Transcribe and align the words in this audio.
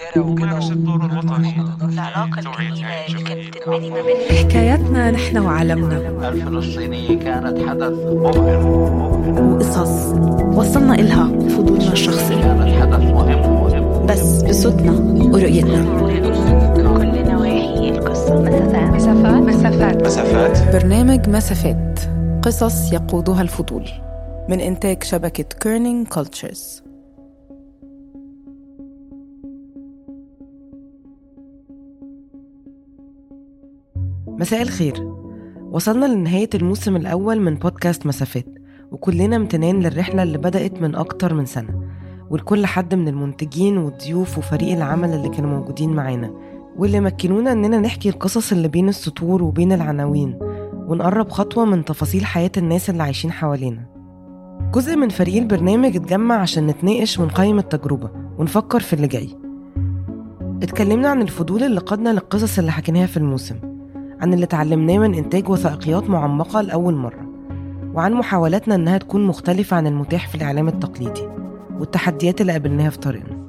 الشارع 0.00 0.26
وكده 0.26 0.58
الدور 0.58 1.04
الوطني. 1.04 1.54
العلاقة 1.82 2.38
الجميلة 2.38 3.06
اللي 3.08 3.22
كانت 3.22 3.56
بترميني 3.56 3.90
ما 3.90 4.02
بين 4.02 4.16
حكاياتنا 4.38 5.10
نحن 5.10 5.38
وعالمنا. 5.38 6.28
الفلسطينية 6.28 7.18
كانت 7.18 7.68
حدث 7.68 7.92
مبهر. 7.92 8.66
وقصص 9.42 10.14
وصلنا 10.54 10.94
إلها 10.94 11.24
بفضولنا 11.24 11.92
الشخصي. 11.92 12.34
كانت 12.34 12.82
حدث 12.82 13.00
مهم. 13.00 13.40
مهم 13.40 14.06
بس 14.06 14.42
بصوتنا 14.42 14.92
ورؤيتنا. 15.32 15.84
كل 16.76 17.30
نواحي 17.30 17.88
القصة. 17.88 18.42
مسافات. 18.42 18.94
مسافات. 18.94 19.42
مسافات. 19.42 20.06
مسافات. 20.06 20.74
برنامج 20.74 21.28
مسافات. 21.28 22.00
قصص 22.42 22.92
يقودها 22.92 23.42
الفضول. 23.42 23.84
من 24.48 24.60
إنتاج 24.60 25.02
شبكة 25.02 25.44
Kerning 25.60 26.08
Cultures 26.08 26.82
مساء 34.40 34.62
الخير. 34.62 35.12
وصلنا 35.70 36.06
لنهاية 36.06 36.50
الموسم 36.54 36.96
الأول 36.96 37.40
من 37.40 37.54
بودكاست 37.54 38.06
مسافات 38.06 38.46
وكلنا 38.90 39.36
امتنان 39.36 39.80
للرحلة 39.80 40.22
اللي 40.22 40.38
بدأت 40.38 40.82
من 40.82 40.94
أكتر 40.94 41.34
من 41.34 41.46
سنة. 41.46 41.80
ولكل 42.30 42.66
حد 42.66 42.94
من 42.94 43.08
المنتجين 43.08 43.78
والضيوف 43.78 44.38
وفريق 44.38 44.72
العمل 44.72 45.14
اللي 45.14 45.28
كانوا 45.28 45.50
موجودين 45.50 45.90
معانا 45.90 46.34
واللي 46.76 47.00
مكنونا 47.00 47.52
إننا 47.52 47.78
نحكي 47.78 48.08
القصص 48.08 48.52
اللي 48.52 48.68
بين 48.68 48.88
السطور 48.88 49.42
وبين 49.42 49.72
العناوين 49.72 50.38
ونقرب 50.88 51.30
خطوة 51.30 51.64
من 51.64 51.84
تفاصيل 51.84 52.24
حياة 52.24 52.52
الناس 52.56 52.90
اللي 52.90 53.02
عايشين 53.02 53.32
حوالينا. 53.32 53.86
جزء 54.74 54.96
من 54.96 55.08
فريق 55.08 55.36
البرنامج 55.36 55.96
اتجمع 55.96 56.34
عشان 56.34 56.66
نتناقش 56.66 57.18
ونقيم 57.18 57.58
التجربة 57.58 58.10
ونفكر 58.38 58.80
في 58.80 58.92
اللي 58.92 59.06
جاي. 59.06 59.28
اتكلمنا 60.62 61.08
عن 61.08 61.22
الفضول 61.22 61.62
اللي 61.62 61.80
قادنا 61.80 62.10
للقصص 62.10 62.58
اللي 62.58 62.72
حكيناها 62.72 63.06
في 63.06 63.16
الموسم 63.16 63.69
عن 64.20 64.34
اللي 64.34 64.44
اتعلمناه 64.44 64.98
من 64.98 65.14
إنتاج 65.14 65.48
وثائقيات 65.48 66.10
معمقة 66.10 66.60
لأول 66.60 66.94
مرة 66.94 67.30
وعن 67.94 68.12
محاولاتنا 68.12 68.74
إنها 68.74 68.98
تكون 68.98 69.26
مختلفة 69.26 69.76
عن 69.76 69.86
المتاح 69.86 70.28
في 70.28 70.34
الإعلام 70.34 70.68
التقليدي 70.68 71.28
والتحديات 71.78 72.40
اللي 72.40 72.52
قابلناها 72.52 72.90
في 72.90 72.98
طريقنا. 72.98 73.40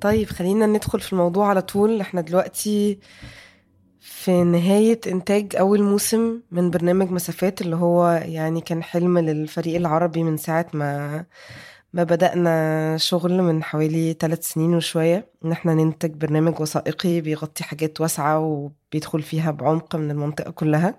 طيب 0.00 0.26
خلينا 0.26 0.66
ندخل 0.66 1.00
في 1.00 1.12
الموضوع 1.12 1.48
على 1.48 1.62
طول. 1.62 2.00
إحنا 2.00 2.20
دلوقتي 2.20 2.98
في 4.00 4.44
نهاية 4.44 5.00
إنتاج 5.06 5.56
أول 5.56 5.82
موسم 5.82 6.40
من 6.50 6.70
برنامج 6.70 7.10
مسافات 7.10 7.60
اللي 7.60 7.76
هو 7.76 8.22
يعني 8.24 8.60
كان 8.60 8.82
حلم 8.82 9.18
للفريق 9.18 9.76
العربي 9.76 10.22
من 10.22 10.36
ساعة 10.36 10.66
ما 10.74 11.24
ما 11.92 12.02
بدأنا 12.04 12.96
شغل 12.96 13.42
من 13.42 13.62
حوالي 13.62 14.12
ثلاث 14.20 14.48
سنين 14.48 14.74
وشوية 14.74 15.28
إن 15.44 15.52
إحنا 15.52 15.74
ننتج 15.74 16.10
برنامج 16.10 16.60
وثائقي 16.60 17.20
بيغطي 17.20 17.64
حاجات 17.64 18.00
واسعة 18.00 18.38
وبيدخل 18.38 19.22
فيها 19.22 19.50
بعمق 19.50 19.96
من 19.96 20.10
المنطقة 20.10 20.50
كلها. 20.50 20.94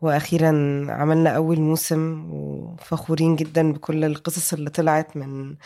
وأخيرا 0.00 0.48
عملنا 0.88 1.30
أول 1.30 1.60
موسم 1.60 2.30
وفخورين 2.32 3.36
جدا 3.36 3.72
بكل 3.72 4.04
القصص 4.04 4.52
اللي 4.52 4.70
طلعت 4.70 5.16
من 5.16 5.56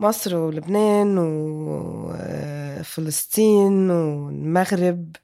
مصر 0.00 0.36
ولبنان 0.36 1.18
وفلسطين 2.78 3.90
والمغرب. 3.90 5.16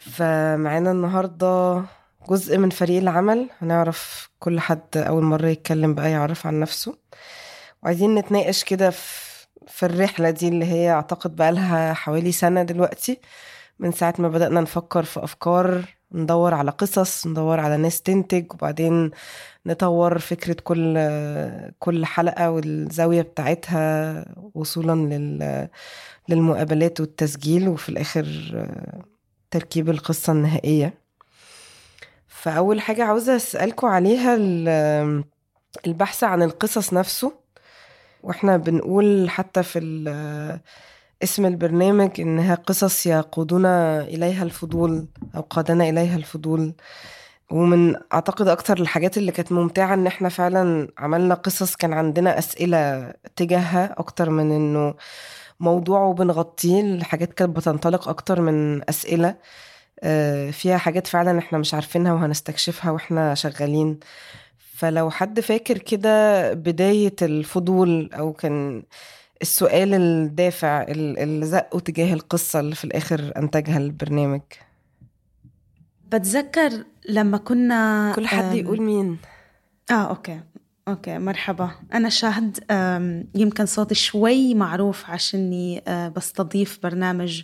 فمعانا 0.00 0.90
النهاردة 0.92 1.82
جزء 2.30 2.58
من 2.58 2.70
فريق 2.70 2.98
العمل 2.98 3.50
هنعرف 3.58 4.30
كل 4.38 4.60
حد 4.60 4.96
أول 4.96 5.22
مرة 5.22 5.46
يتكلم 5.48 5.94
بقى 5.94 6.10
يعرف 6.10 6.46
عن 6.46 6.60
نفسه. 6.60 6.96
وعايزين 7.82 8.14
نتناقش 8.14 8.64
كده 8.64 8.90
في 8.90 9.30
في 9.68 9.86
الرحلة 9.86 10.30
دي 10.30 10.48
اللي 10.48 10.64
هي 10.64 10.90
أعتقد 10.90 11.36
بقى 11.36 11.52
لها 11.52 11.92
حوالي 11.92 12.32
سنة 12.32 12.62
دلوقتي 12.62 13.18
من 13.78 13.92
ساعة 13.92 14.14
ما 14.18 14.28
بدأنا 14.28 14.60
نفكر 14.60 15.02
في 15.02 15.24
أفكار 15.24 15.84
ندور 16.12 16.54
على 16.54 16.70
قصص 16.70 17.26
ندور 17.26 17.60
على 17.60 17.76
ناس 17.76 18.02
تنتج 18.02 18.52
وبعدين 18.52 19.10
نطور 19.66 20.18
فكرة 20.18 20.56
كل 20.64 20.98
كل 21.78 22.06
حلقة 22.06 22.50
والزاوية 22.50 23.22
بتاعتها 23.22 24.24
وصولا 24.54 24.92
لل 25.14 25.68
للمقابلات 26.28 27.00
والتسجيل 27.00 27.68
وفي 27.68 27.88
الآخر 27.88 28.26
تركيب 29.50 29.90
القصة 29.90 30.32
النهائية. 30.32 30.94
فأول 32.28 32.80
حاجة 32.80 33.04
عاوزة 33.04 33.36
أسألكوا 33.36 33.88
عليها 33.88 34.34
ال- 34.34 35.24
البحث 35.86 36.24
عن 36.24 36.42
القصص 36.42 36.92
نفسه. 36.92 37.32
وإحنا 38.22 38.56
بنقول 38.56 39.30
حتى 39.30 39.62
في 39.62 39.80
اسم 41.22 41.46
البرنامج 41.46 42.20
إنها 42.20 42.54
قصص 42.54 43.06
يقودنا 43.06 44.00
إليها 44.02 44.42
الفضول 44.42 45.06
أو 45.36 45.40
قادنا 45.40 45.88
إليها 45.88 46.16
الفضول. 46.16 46.74
ومن 47.50 47.96
أعتقد 48.12 48.48
أكتر 48.48 48.78
الحاجات 48.80 49.18
اللي 49.18 49.32
كانت 49.32 49.52
ممتعة 49.52 49.94
إن 49.94 50.06
إحنا 50.06 50.28
فعلا 50.28 50.88
عملنا 50.98 51.34
قصص 51.34 51.76
كان 51.76 51.92
عندنا 51.92 52.38
أسئلة 52.38 53.12
تجاهها 53.36 53.94
أكتر 53.98 54.30
من 54.30 54.52
إنه 54.52 54.94
موضوع 55.60 56.00
وبنغطيه. 56.00 56.80
الحاجات 56.80 57.32
كانت 57.32 57.56
بتنطلق 57.56 58.08
أكتر 58.08 58.40
من 58.40 58.88
أسئلة. 58.88 59.34
آه، 60.02 60.50
فيها 60.50 60.78
حاجات 60.78 61.06
فعلا 61.06 61.38
إحنا 61.38 61.58
مش 61.58 61.74
عارفينها 61.74 62.12
وهنستكشفها 62.12 62.90
وإحنا 62.90 63.34
شغالين. 63.34 64.00
فلو 64.80 65.10
حد 65.10 65.40
فاكر 65.40 65.78
كده 65.78 66.52
بداية 66.54 67.14
الفضول 67.22 68.10
أو 68.12 68.32
كان 68.32 68.82
السؤال 69.42 69.94
الدافع 69.94 70.82
ال- 70.82 71.18
اللي 71.18 71.46
زقه 71.46 71.78
تجاه 71.80 72.14
القصة 72.14 72.60
اللي 72.60 72.74
في 72.74 72.84
الآخر 72.84 73.32
أنتجها 73.36 73.78
البرنامج 73.78 74.40
بتذكر 76.12 76.84
لما 77.08 77.38
كنا 77.38 78.12
كل 78.16 78.26
حد 78.26 78.54
يقول 78.54 78.82
مين. 78.82 79.18
آه 79.90 79.94
okay 79.94 80.40
okay 80.88 81.18
مرحبا. 81.18 81.70
أنا 81.94 82.08
شاهد 82.08 82.58
أم، 82.70 83.28
يمكن 83.34 83.66
صوتي 83.66 83.94
شوي 83.94 84.54
معروف 84.54 85.10
عشاني 85.10 85.82
آه، 85.88 86.08
بستضيف 86.08 86.78
برنامج 86.82 87.42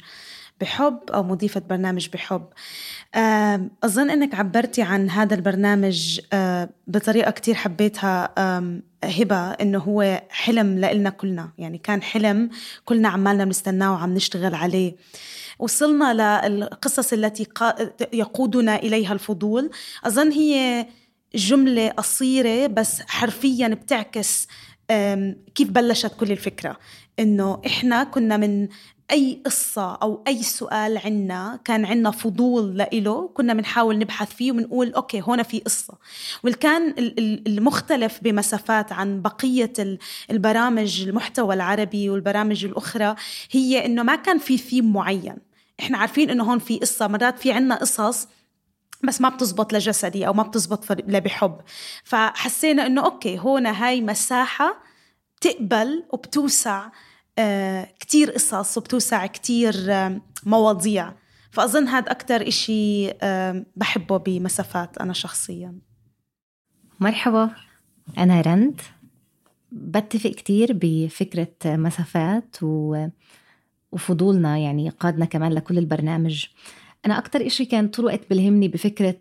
بحب 0.61 0.99
أو 1.15 1.23
مضيفة 1.23 1.61
برنامج 1.61 2.09
بحب. 2.13 2.47
أم، 3.15 3.71
أظن 3.85 4.11
إنك 4.11 4.35
عبرتي 4.35 4.83
عن 4.83 5.11
هذا 5.11 5.35
البرنامج 5.35 6.21
بطريقة 6.87 7.31
كتير 7.31 7.55
حبيتها 7.55 8.33
أم، 8.39 8.83
هبة 9.05 9.51
إنه 9.51 9.79
هو 9.79 10.23
حلم 10.31 10.79
لإلنا 10.79 11.11
كلنا. 11.11 11.51
يعني 11.59 11.79
كان 11.79 12.03
حلم 12.03 12.51
كلنا 12.85 13.09
عمالنا 13.09 13.45
بنستناه 13.45 13.93
وعم 13.93 14.15
نشتغل 14.15 14.55
عليه. 14.55 14.97
وصلنا 15.59 16.49
للقصص 16.49 17.13
التي 17.13 17.47
يقودنا 18.13 18.77
إليها 18.77 19.13
الفضول. 19.13 19.71
أظن 20.05 20.33
هي 20.33 20.87
جملة 21.35 21.89
قصيرة 21.89 22.67
بس 22.67 23.03
حرفيا 23.07 23.69
بتعكس 23.69 24.49
كيف 25.55 25.71
بلشت 25.71 26.13
كل 26.21 26.33
الفكرة. 26.33 26.79
إنه 27.19 27.61
إحنا 27.67 28.05
كنا 28.05 28.37
من 28.37 28.69
أي 29.11 29.43
قصة 29.47 29.95
أو 29.95 30.25
أي 30.29 30.43
سؤال 30.43 30.99
عنا 30.99 31.61
كان 31.65 31.85
عنا 31.85 32.11
فضول 32.11 32.77
لإله 32.77 33.31
كنا 33.35 33.55
بنحاول 33.55 33.99
نبحث 33.99 34.35
فيه 34.35 34.53
وبنقول 34.53 34.93
okay 34.93 35.21
هون 35.21 35.43
في 35.43 35.59
قصة. 35.61 35.95
والكان 36.45 36.95
المختلف 37.47 38.19
بمسافات 38.23 38.93
عن 38.93 39.23
بقية 39.23 39.73
البرامج 40.31 41.03
المحتوى 41.03 41.55
العربي 41.55 42.11
والبرامج 42.11 42.65
الأخرى 42.65 43.15
هي 43.51 43.87
إنه 43.87 44.03
ما 44.03 44.17
كان 44.17 44.39
في 44.39 44.59
ثيم 44.59 44.93
معين. 44.93 45.37
إحنا 45.81 45.99
عارفين 45.99 46.31
إنه 46.31 46.45
هون 46.45 46.59
في 46.59 46.79
قصة 46.79 47.07
مرات 47.07 47.39
في 47.39 47.53
عنا 47.53 47.75
قصص 47.75 48.29
بس 49.05 49.21
ما 49.21 49.29
بتزبط 49.29 49.73
لجسدي 49.73 50.27
أو 50.27 50.33
ما 50.33 50.43
بتزبط 50.43 50.93
لبحب. 50.93 51.61
فحسينا 52.05 52.87
إنه 52.87 53.05
okay 53.05 53.39
هون 53.39 53.67
هاي 53.67 54.01
مساحة 54.01 54.83
بتقبل 55.37 56.05
وبتوسع 56.13 56.89
كتير 58.01 58.31
قصص 58.31 58.79
وبتوسع 58.79 59.27
كتير 59.27 59.75
آه، 59.89 60.21
مواضيع. 60.47 61.13
فأظن 61.51 61.89
هذا 61.89 62.11
أكتر 62.11 62.49
إشي 62.49 63.11
آه، 63.11 63.65
بحبه 63.77 64.17
بمسافات 64.17 64.99
أنا 64.99 65.13
شخصيا. 65.13 65.79
مرحبا. 67.01 67.51
أنا 68.19 68.41
رند. 68.41 68.81
بتفق 69.73 70.31
كتير 70.31 70.69
بفكرة 70.73 71.55
مسافات 71.65 72.57
و... 72.63 73.07
وفضولنا 73.93 74.59
يعني 74.59 74.89
قادنا 74.89 75.25
كمان 75.25 75.53
لكل 75.53 75.79
البرنامج. 75.79 76.47
أنا 77.07 77.19
أكتر 77.19 77.47
إشي 77.47 77.65
كان 77.65 77.89
طول 77.89 78.09
الوقت 78.09 78.31
بلهمني 78.31 78.69
بفكرة 78.69 79.17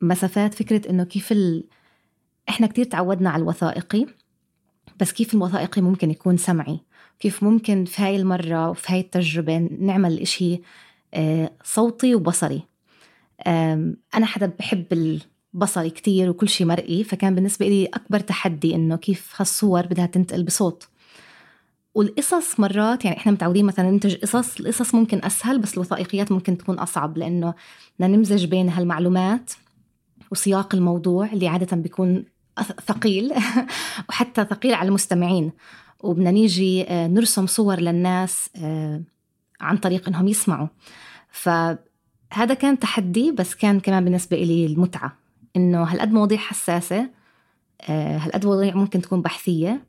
مسافات 0.00 0.54
فكرة 0.54 0.90
إنه 0.90 1.04
كيف 1.04 1.32
ال... 1.32 1.64
إحنا 2.48 2.66
كتير 2.66 2.84
تعودنا 2.84 3.30
على 3.30 3.42
الوثائقي. 3.42 4.06
بس 5.00 5.12
كيف 5.12 5.34
الوثائقي 5.34 5.82
ممكن 5.82 6.10
يكون 6.10 6.36
سمعي؟ 6.36 6.80
كيف 7.20 7.42
ممكن 7.42 7.84
في 7.84 8.02
هاي 8.02 8.16
المرة 8.16 8.70
وفي 8.70 8.92
هاي 8.92 9.00
التجربة 9.00 9.58
نعمل 9.58 10.18
إشي 10.18 10.60
آه، 11.14 11.52
صوتي 11.64 12.14
وبصري؟ 12.14 12.62
أنا 14.14 14.26
حدا 14.26 14.46
بحب 14.58 15.20
البصري 15.54 15.90
كتير 15.90 16.30
وكل 16.30 16.48
شيء 16.48 16.66
مرئي 16.66 17.04
فكان 17.04 17.34
بالنسبة 17.34 17.68
لي 17.68 17.86
أكبر 17.86 18.20
تحدي 18.20 18.74
إنه 18.74 18.96
كيف 18.96 19.34
هالصور 19.36 19.86
بدها 19.86 20.06
تنتقل 20.06 20.42
بصوت. 20.42 20.88
والقصص 21.94 22.60
مرات 22.60 23.04
يعني 23.04 23.16
إحنا 23.16 23.32
متعودين 23.32 23.64
مثلا 23.64 23.90
ننتج 23.90 24.16
قصص 24.16 24.60
القصص 24.60 24.94
ممكن 24.94 25.24
أسهل 25.24 25.58
بس 25.58 25.74
الوثائقيات 25.74 26.32
ممكن 26.32 26.58
تكون 26.58 26.78
أصعب 26.78 27.18
لأنه 27.18 27.54
بدنا 27.98 28.16
نمزج 28.16 28.44
بين 28.44 28.68
هالمعلومات 28.68 29.50
وسياق 30.30 30.74
الموضوع 30.74 31.32
اللي 31.32 31.48
عادة 31.48 31.76
بيكون 31.76 32.24
ثقيل. 32.60 33.32
وحتى 34.08 34.44
ثقيل 34.44 34.74
على 34.74 34.88
المستمعين. 34.88 35.52
وبدنا 36.00 36.30
نيجي 36.30 36.84
آه، 36.88 37.06
نرسم 37.06 37.46
صور 37.46 37.80
للناس 37.80 38.50
آه، 38.56 39.02
عن 39.60 39.76
طريق 39.76 40.08
إنهم 40.08 40.28
يسمعوا. 40.28 40.68
فهذا 41.30 42.54
كان 42.60 42.78
تحدي 42.78 43.32
بس 43.32 43.54
كان 43.54 43.80
كمان 43.80 44.04
بالنسبة 44.04 44.36
لي 44.36 44.66
المتعة. 44.66 45.16
إنه 45.56 45.82
هالقد 45.82 46.12
مواضيع 46.12 46.38
حساسة 46.38 47.10
آه، 47.80 48.18
هالقد 48.18 48.46
مواضيع 48.46 48.74
ممكن 48.74 49.02
تكون 49.02 49.22
بحثية 49.22 49.84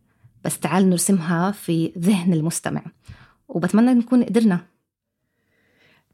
بس 0.46 0.60
تعال 0.60 0.90
نرسمها 0.90 1.52
في 1.52 1.94
ذهن 1.98 2.34
المستمع. 2.34 2.84
وبتمنى 3.48 3.94
نكون 3.94 4.24
قدرنا. 4.24 4.74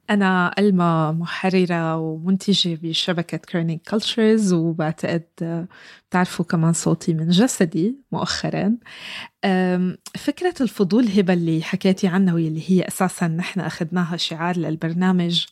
أنا 0.09 0.51
ألما 0.59 1.11
محررة 1.11 1.97
ومنتجة 1.97 2.79
بشبكة 2.83 3.37
Kerning 3.37 3.79
Cultures 3.89 4.53
وبعتقد 4.53 5.67
بتعرفوا 6.09 6.45
كمان 6.45 6.73
صوتي 6.73 7.13
من 7.13 7.29
جسدي 7.29 7.95
مؤخرا. 8.11 8.77
فكرة 10.17 10.53
الفضول 10.61 11.07
هبة 11.07 11.33
اللي 11.33 11.63
حكيتي 11.63 12.07
عنها 12.07 12.33
واللي 12.33 12.63
هي 12.67 12.87
أساسا 12.87 13.27
نحن 13.27 13.59
أخذناها 13.59 14.17
شعار 14.17 14.57
للبرنامج. 14.57 15.45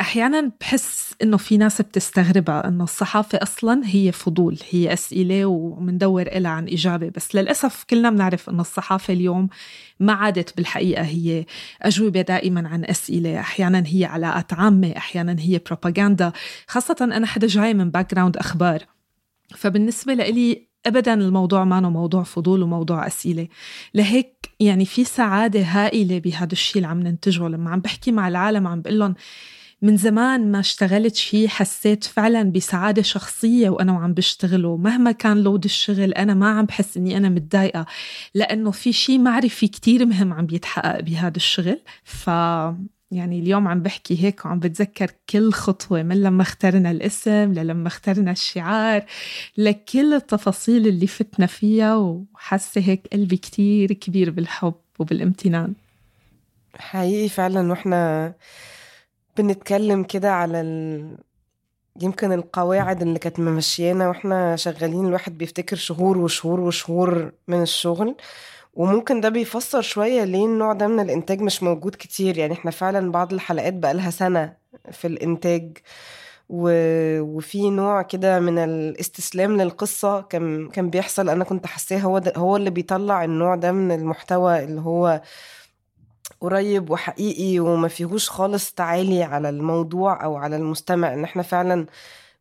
أحيانا 0.00 0.52
بحس 0.60 1.14
إنه 1.22 1.36
في 1.36 1.56
ناس 1.56 1.82
بتستغربها 1.82 2.68
إنه 2.68 2.84
الصحافة 2.84 3.38
أصلا 3.42 3.82
هي 3.84 4.12
فضول 4.12 4.58
هي 4.70 4.92
أسئلة 4.92 5.44
ومندور 5.44 6.22
إلها 6.22 6.50
عن 6.50 6.68
إجابة. 6.68 7.10
بس 7.16 7.34
للأسف 7.34 7.84
كلنا 7.90 8.10
بنعرف 8.10 8.50
إنه 8.50 8.60
الصحافة 8.60 9.14
اليوم 9.14 9.48
ما 10.00 10.12
عادت 10.12 10.56
بالحقيقة 10.56 11.02
هي 11.02 11.46
أجوبة 11.82 12.20
دائما 12.20 12.68
عن 12.68 12.84
أسئلة. 12.84 13.40
أحيانا 13.40 13.84
هي 13.86 14.04
علاقات 14.04 14.52
عامة 14.52 14.94
أحيانا 14.96 15.36
هي 15.38 15.60
بروباغندا. 15.66 16.32
خاصة 16.66 16.96
أنا 17.00 17.26
حدا 17.26 17.46
جاي 17.46 17.74
من 17.74 17.90
background 17.90 18.36
أخبار. 18.36 18.93
فبالنسبة 19.56 20.14
لإلي 20.14 20.68
ابدا 20.86 21.14
الموضوع 21.14 21.64
ما 21.64 21.80
موضوع 21.80 22.22
فضول 22.22 22.62
وموضوع 22.62 23.06
أسئلة. 23.06 23.48
لهيك 23.94 24.50
يعني 24.60 24.84
في 24.84 25.04
سعادة 25.04 25.62
هائلة 25.62 26.18
بهذا 26.18 26.52
الشيء 26.52 26.76
اللي 26.76 26.88
عم 26.88 27.00
ننتجه. 27.02 27.48
لما 27.48 27.70
عم 27.70 27.80
بحكي 27.80 28.12
مع 28.12 28.28
العالم 28.28 28.66
عم 28.66 28.80
بقول 28.82 28.98
لهم 28.98 29.14
من 29.82 29.96
زمان 29.96 30.52
ما 30.52 30.60
اشتغلت 30.60 31.14
شيء 31.14 31.48
حسيت 31.48 32.04
فعلا 32.04 32.42
بسعادة 32.52 33.02
شخصية 33.02 33.70
وأنا 33.70 33.92
وعم 33.92 34.14
بشتغله. 34.14 34.76
مهما 34.76 35.12
كان 35.12 35.42
load 35.42 35.64
الشغل 35.64 36.12
أنا 36.12 36.34
ما 36.34 36.48
عم 36.50 36.64
بحس 36.64 36.96
أني 36.96 37.16
أنا 37.16 37.28
متضايقة 37.28 37.86
لأنه 38.34 38.70
في 38.70 38.92
شيء 38.92 39.18
معرفي 39.18 39.68
كتير 39.68 40.06
مهم 40.06 40.32
عم 40.32 40.46
بيتحقق 40.46 41.00
بهذا 41.00 41.36
الشغل. 41.36 41.80
ف 42.04 42.30
يعني 43.14 43.38
اليوم 43.38 43.68
عم 43.68 43.80
بحكي 43.82 44.24
هيك 44.24 44.44
وعم 44.44 44.58
بتذكر 44.58 45.10
كل 45.30 45.52
خطوة 45.52 46.02
من 46.02 46.22
لما 46.22 46.42
اخترنا 46.42 46.90
الاسم 46.90 47.52
للما 47.52 47.88
اخترنا 47.88 48.30
الشعار 48.30 49.04
لكل 49.56 50.14
التفاصيل 50.14 50.86
اللي 50.86 51.06
فتنا 51.06 51.46
فيها 51.46 51.96
وحاسة 51.96 52.80
هيك 52.80 53.08
قلبي 53.12 53.36
كتير 53.36 53.92
كبير 53.92 54.30
بالحب 54.30 54.74
وبالامتنان. 54.98 55.74
حقيقي 56.78 57.28
فعلا 57.28 57.70
وإحنا 57.70 58.32
بنتكلم 59.36 60.02
كده 60.02 60.32
على 60.32 60.60
ال... 60.60 61.16
يمكن 62.02 62.32
القواعد 62.32 63.02
اللي 63.02 63.18
كانت 63.18 63.40
ممشيانا 63.40 64.08
وإحنا 64.08 64.56
شغالين 64.56 65.06
الواحد 65.06 65.38
بيفتكر 65.38 65.76
شهور 65.76 66.18
وشهور 66.18 66.60
وشهور 66.60 67.32
من 67.48 67.62
الشغل. 67.62 68.14
وممكن 68.76 69.20
ده 69.20 69.28
بيفسر 69.28 69.80
شوية 69.82 70.24
ليه 70.24 70.44
النوع 70.46 70.72
ده 70.72 70.86
من 70.88 71.00
الإنتاج 71.00 71.40
مش 71.40 71.62
موجود 71.62 71.94
كتير. 71.98 72.38
يعني 72.38 72.52
إحنا 72.52 72.70
فعلا 72.70 73.12
بعض 73.12 73.32
الحلقات 73.32 73.74
بقالها 73.74 74.10
سنة 74.10 74.56
في 74.92 75.06
الإنتاج 75.06 75.78
و... 76.48 76.70
وفي 77.20 77.70
نوع 77.70 78.02
كده 78.02 78.40
من 78.40 78.58
الاستسلام 78.58 79.56
للقصة 79.60 80.20
كان 80.22 80.68
كان 80.68 80.90
بيحصل. 80.90 81.28
أنا 81.28 81.44
كنت 81.44 81.66
حاساه 81.66 81.98
هو 81.98 82.18
ده 82.18 82.32
هو 82.36 82.56
اللي 82.56 82.70
بيطلع 82.70 83.24
النوع 83.24 83.54
ده 83.54 83.72
من 83.72 83.92
المحتوى 83.92 84.64
اللي 84.64 84.80
هو 84.80 85.20
قريب 86.40 86.90
وحقيقي 86.90 87.60
وما 87.60 87.88
فيهوش 87.88 88.30
خالص 88.30 88.72
تعالي 88.72 89.22
على 89.22 89.48
الموضوع 89.48 90.24
أو 90.24 90.36
على 90.36 90.56
المستمع. 90.56 91.14
إن 91.14 91.24
إحنا 91.24 91.42
فعلا 91.42 91.86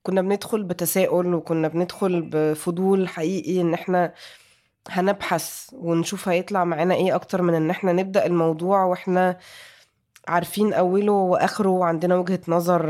كنا 0.04 0.22
بندخل 0.22 0.63
بتساؤل 0.63 1.34
وكنا 1.34 1.68
بندخل 1.68 2.22
بفضول 2.32 3.08
حقيقي 3.08 3.62
إن 3.62 3.74
إحنا 3.74 4.13
هنبحث 4.90 5.70
ونشوف 5.74 6.28
هيطلع 6.30 6.63
معانا 6.63 6.96
إيه 6.96 7.16
أكتر 7.16 7.42
من 7.42 7.54
ان 7.54 7.70
إحنا 7.70 7.92
نبدأ 7.94 8.25
الموضوع 8.25 8.84
وإحنا 8.86 9.38
عارفين 10.28 10.74
اوله 10.74 11.12
واخره 11.12 11.70
وعندنا 11.70 12.16
وجهة 12.16 12.40
نظر 12.48 12.84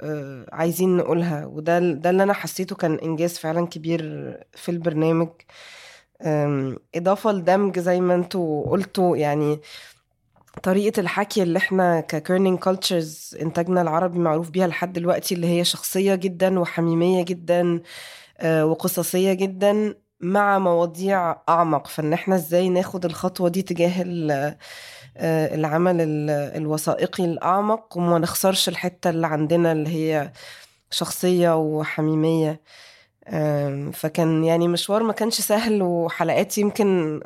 آه، 0.00 0.46
عايزين 0.52 0.96
نقولها. 0.96 1.46
وده 1.46 1.78
ده 1.78 2.10
اللي 2.10 2.22
أنا 2.22 2.32
حسيته 2.32 2.76
كان 2.76 2.94
انجاز 2.94 3.38
فعلا 3.38 3.66
كبير 3.66 4.00
في 4.54 4.68
البرنامج. 4.70 5.28
إضافة 6.94 7.32
لدمج 7.32 7.78
زي 7.78 8.00
ما 8.00 8.14
أنتوا 8.14 8.70
قلتوا 8.70 9.16
يعني 9.16 9.60
طريقة 10.62 11.00
الحكي 11.00 11.42
اللي 11.42 11.56
إحنا 11.58 12.00
ك 12.00 12.07
Kerning 12.07 12.58
Cultures 12.58 13.36
إنتاجنا 13.42 13.82
العربي 13.82 14.18
معروف 14.18 14.50
بيها 14.50 14.66
لحد 14.66 14.92
دلوقتي 14.92 15.34
اللي 15.34 15.46
هي 15.46 15.64
شخصية 15.64 16.14
جدا 16.14 16.58
وحميمية 16.60 17.24
جدا 17.24 17.80
آه، 18.38 18.66
وقصصية 18.66 19.32
جدا. 19.32 19.94
مع 20.20 20.58
مواضيع 20.58 21.36
أعمق 21.48 21.86
فإن 21.86 22.12
إحنا 22.12 22.34
إزاي 22.36 22.68
ناخد 22.68 23.04
الخطوة 23.04 23.48
دي 23.48 23.62
تجاه 23.62 24.02
آه، 25.16 25.54
العمل 25.54 25.96
الوثائقي 26.30 27.24
الأعمق 27.24 27.96
وما 27.96 28.18
نخسرش 28.18 28.68
الحتة 28.68 29.10
اللي 29.10 29.26
عندنا 29.26 29.72
اللي 29.72 29.88
هي 29.90 30.32
شخصية 30.90 31.56
وحميمية. 31.56 32.60
فكان 33.92 34.44
يعني 34.44 34.68
مشوار 34.68 35.02
ما 35.02 35.12
كانش 35.12 35.40
سهل 35.40 35.82
وحلقات 35.82 36.58
يمكن 36.58 37.20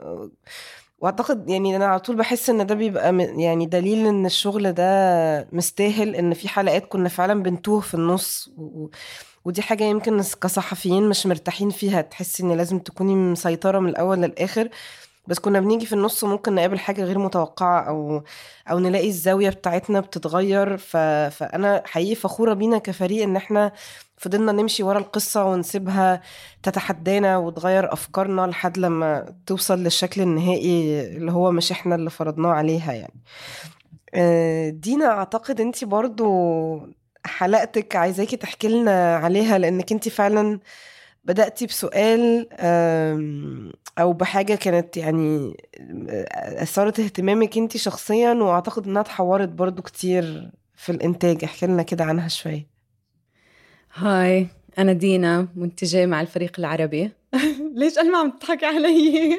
وأعتقد 0.99 1.51
يعني 1.51 1.77
أنا 1.77 1.87
على 1.87 2.01
طول 2.01 2.17
بحس 2.17 2.51
إن 2.51 2.67
ده 2.67 2.75
بيبقى 2.75 3.17
يعني 3.19 3.67
دليل 3.67 4.07
إن 4.07 4.27
الشغل 4.27 4.73
ده 4.73 5.49
مستاهل 5.53 6.17
إن 6.17 6.35
في 6.35 6.49
حلقات 6.49 6.87
كنا 6.87 7.09
فعلا 7.09 7.43
بنتوه 7.43 7.81
في 7.81 7.95
النص 7.95 8.51
و 8.59 8.89
ودي 9.45 9.63
حاجة 9.63 9.85
يمكن 9.85 10.23
كصحفيين 10.23 11.09
مش 11.09 11.27
مرتاحين 11.27 11.71
فيها 11.71 12.01
تحسي 12.01 12.43
إن 12.43 12.53
لازم 12.53 12.79
تكوني 12.79 13.15
مسيطرة 13.15 13.79
من 13.79 13.89
الأول 13.89 14.19
للآخر. 14.19 14.69
بس 15.27 15.39
كنا 15.39 15.61
بنيجي 15.61 15.87
في 15.87 15.93
النص 15.93 16.25
ممكن 16.25 16.55
نقابل 16.55 16.79
حاجة 16.79 17.05
غير 17.05 17.19
متوقعة 17.19 17.81
أو 17.89 18.23
أو 18.71 18.79
نلاقي 18.79 19.09
الزاوية 19.09 19.51
بتاعتنا 19.51 20.01
بتتغير. 20.01 20.77
ف... 20.77 20.97
فأنا 21.31 21.83
حقيقي 21.87 22.15
فخورة 22.15 22.55
بينا 22.55 22.79
كفريق 22.79 23.23
إن 23.23 23.37
إحنا 23.37 23.73
فضلنا 24.17 24.53
نمشي 24.53 24.83
ورا 24.83 24.99
القصة 24.99 25.45
ونسيبها 25.45 26.21
تتحدانا 26.63 27.37
وتغير 27.39 27.93
أفكارنا 27.93 28.47
لحد 28.47 28.79
لما 28.79 29.35
توصل 29.47 29.79
للشكل 29.79 30.21
النهائي 30.21 31.01
اللي 31.17 31.33
هو 31.33 31.51
مش 31.53 31.73
إحنا 31.73 31.95
اللي 31.95 32.11
فرضناه 32.11 32.51
عليها 32.51 32.93
يعني. 32.93 33.21
آه، 34.15 34.71
دينا 34.71 35.07
أعتقد 35.07 35.61
أنت 35.61 35.85
برضو 35.85 36.27
حلقتك 37.27 37.97
عايزاكي 37.97 38.37
تحكي 38.37 38.69
لنا 38.69 39.17
عليها 39.17 39.59
لأنك 39.59 39.93
أنت 39.93 40.09
فعلا 40.09 40.61
بدأتي 41.25 41.67
بسؤال 41.67 42.49
أو 43.99 44.13
بحاجة 44.13 44.55
كانت 44.55 44.97
يعني 44.97 45.57
أثارت 46.35 47.01
اهتمامك 47.01 47.59
أنت 47.59 47.77
شخصيا 47.77 48.35
وأعتقد 48.35 48.87
إنها 48.87 49.03
اتحورت 49.03 49.49
برضو 49.49 49.83
كتير 49.83 50.51
في 50.75 50.93
الإنتاج. 50.93 51.45
احكي 51.45 51.67
لنا 51.67 51.83
كده 51.83 52.05
عنها 52.05 52.29
شوية. 52.29 52.67
هاي. 53.95 54.49
أنا 54.79 54.93
دينا 54.93 55.49
منتجة 55.57 56.07
مع 56.07 56.21
الفريق 56.21 56.53
العربي. 56.59 57.11
ليش 57.77 57.99
أنا 57.99 58.11
ما 58.11 58.19
عم 58.19 58.31
تضحك 58.31 58.65
علي؟ 58.65 59.39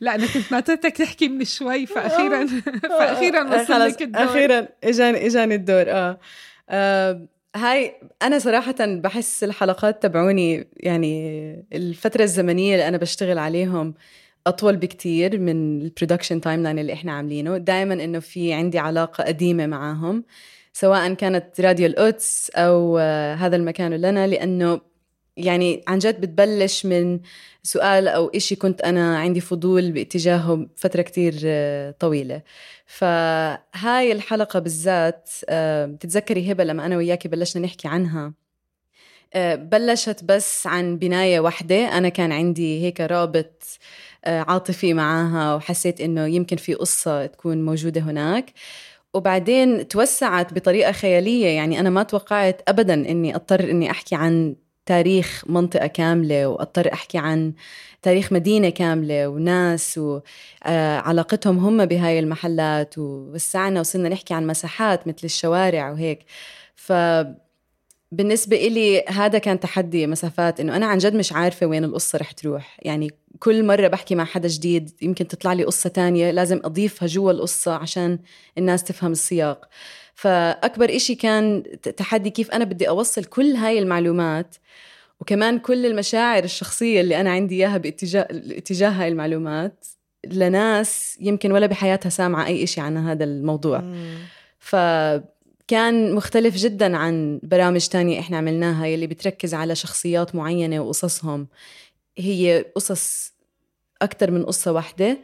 لا 0.00 0.14
أنا 0.14 0.26
كنت 0.26 0.52
ناطرتك 0.52 0.96
تحكي 0.96 1.28
من 1.28 1.44
شوي 1.44 1.86
فأخيرا 1.86 2.46
فأخيرا 2.98 3.62
وصل 3.62 3.80
لك 3.80 4.02
الدور. 4.02 4.24
أخيرا 4.24 4.68
إجاني 4.84 5.26
إجاني 5.26 5.54
الدور 5.54 5.84
آه. 5.88 6.18
آه 6.70 7.26
هاي 7.56 7.94
أنا 8.22 8.38
صراحة 8.38 8.74
بحس 8.80 9.44
الحلقات 9.44 10.02
تبعوني 10.02 10.66
يعني 10.76 11.66
الفترة 11.72 12.22
الزمنية 12.22 12.74
اللي 12.74 12.88
أنا 12.88 12.96
بشتغل 12.96 13.38
عليهم 13.38 13.94
أطول 14.46 14.76
بكتير 14.76 15.38
من 15.38 15.80
ال 15.82 16.40
production 16.40 16.62
timeline 16.62 16.78
اللي 16.78 16.92
إحنا 16.92 17.12
عاملينه. 17.12 17.58
دائما 17.58 17.94
إنه 17.94 18.18
في 18.18 18.52
عندي 18.52 18.78
علاقة 18.78 19.24
قديمة 19.24 19.66
معاهم. 19.66 20.24
سواء 20.78 21.14
كانت 21.14 21.60
راديو 21.60 21.86
القدس 21.86 22.50
أو 22.54 22.98
آه، 22.98 23.34
هذا 23.34 23.56
المكان 23.56 23.94
لنا 23.94 24.26
لأنه 24.26 24.80
يعني 25.36 25.84
عن 25.88 25.98
جد 25.98 26.20
بتبلش 26.20 26.86
من 26.86 27.20
سؤال 27.62 28.08
أو 28.08 28.28
إشي 28.28 28.56
كنت 28.56 28.80
أنا 28.80 29.18
عندي 29.18 29.40
فضول 29.40 29.92
باتجاهه 29.92 30.66
فترة 30.76 31.02
كتير 31.02 31.34
آه، 31.44 31.90
طويلة. 31.90 32.42
فهاي 32.86 34.12
الحلقة 34.12 34.58
بالذات 34.58 35.30
آه، 35.48 35.86
بتتذكري 35.86 36.52
هبة 36.52 36.64
لما 36.64 36.86
أنا 36.86 36.96
وياكي 36.96 37.28
بلشنا 37.28 37.62
نحكي 37.62 37.88
عنها؟ 37.88 38.32
بلشت 39.56 40.24
بس 40.24 40.66
عن 40.66 40.98
بناية 40.98 41.40
واحدة. 41.40 41.98
أنا 41.98 42.08
كان 42.08 42.32
عندي 42.32 42.82
هيك 42.82 43.00
رابط 43.00 43.78
عاطفي 44.26 44.94
معاها 44.94 45.54
وحسيت 45.54 46.00
إنه 46.00 46.26
يمكن 46.26 46.56
في 46.56 46.74
قصة 46.74 47.26
تكون 47.26 47.64
موجودة 47.64 48.00
هناك. 48.00 48.52
وبعدين 49.16 49.88
توسعت 49.88 50.54
بطريقة 50.54 50.92
خيالية. 50.92 51.46
يعني 51.46 51.80
أنا 51.80 51.90
ما 51.90 52.02
توقعت 52.02 52.62
أبدا 52.68 52.94
أني 52.94 53.34
أضطر 53.36 53.70
أني 53.70 53.90
أحكي 53.90 54.14
عن 54.14 54.56
تاريخ 54.86 55.44
منطقة 55.48 55.86
كاملة 55.86 56.46
وأضطر 56.48 56.92
أحكي 56.92 57.18
عن 57.18 57.54
تاريخ 58.02 58.32
مدينة 58.32 58.68
كاملة 58.70 59.28
وناس 59.28 60.00
وعلاقتهم 60.66 61.58
هم 61.58 61.86
بهاي 61.86 62.18
المحلات 62.18 62.98
ووسعنا 62.98 63.80
وصرنا 63.80 64.08
نحكي 64.08 64.34
عن 64.34 64.46
مساحات 64.46 65.08
مثل 65.08 65.20
الشوارع 65.24 65.90
وهيك. 65.90 66.24
ف 66.76 66.92
بالنسبة 68.12 68.56
إلي 68.56 69.04
هذا 69.08 69.38
كان 69.38 69.60
تحدي 69.60 70.06
مسافات 70.06 70.60
إنه 70.60 70.76
أنا 70.76 70.86
عن 70.86 70.98
جد 70.98 71.14
مش 71.14 71.32
عارفة 71.32 71.66
وين 71.66 71.84
القصة 71.84 72.18
رح 72.18 72.32
تروح. 72.32 72.78
يعني 72.82 73.10
كل 73.38 73.64
مرة 73.64 73.88
بحكي 73.88 74.14
مع 74.14 74.24
حدا 74.24 74.48
جديد 74.48 74.90
يمكن 75.02 75.28
تطلع 75.28 75.52
لي 75.52 75.64
قصة 75.64 75.90
تانية 75.90 76.30
لازم 76.30 76.60
أضيفها 76.64 77.06
جوا 77.06 77.32
القصة 77.32 77.74
عشان 77.74 78.18
الناس 78.58 78.84
تفهم 78.84 79.12
السياق. 79.12 79.68
فأكبر 80.14 80.96
إشي 80.96 81.14
كان 81.14 81.62
تحدي 81.96 82.30
كيف 82.30 82.50
أنا 82.50 82.64
بدي 82.64 82.88
أوصل 82.88 83.24
كل 83.24 83.52
هاي 83.52 83.78
المعلومات 83.78 84.56
وكمان 85.20 85.58
كل 85.58 85.86
المشاعر 85.86 86.44
الشخصية 86.44 87.00
اللي 87.00 87.20
أنا 87.20 87.30
عندي 87.30 87.54
إياها 87.54 87.76
باتجاه 87.76 88.28
اتجاه 88.30 88.90
هاي 88.90 89.08
المعلومات 89.08 89.86
لناس 90.26 91.18
يمكن 91.20 91.52
ولا 91.52 91.66
بحياتها 91.66 92.10
سامعة 92.10 92.46
أي 92.46 92.64
إشي 92.64 92.80
عن 92.80 92.96
هذا 92.96 93.24
الموضوع. 93.24 93.82
فكان 95.68 96.14
مختلف 96.14 96.56
جدا 96.56 96.96
عن 96.96 97.40
برامج 97.42 97.86
تانية 97.86 98.20
إحنا 98.20 98.36
عملناها 98.36 98.86
يلي 98.86 99.06
بتركز 99.06 99.54
على 99.54 99.74
شخصيات 99.74 100.34
معينة 100.34 100.80
وقصصهم. 100.80 101.46
هي 102.18 102.64
قصص 102.76 103.32
أكثر 104.02 104.30
من 104.30 104.44
قصة 104.44 104.72
واحدة 104.72 105.18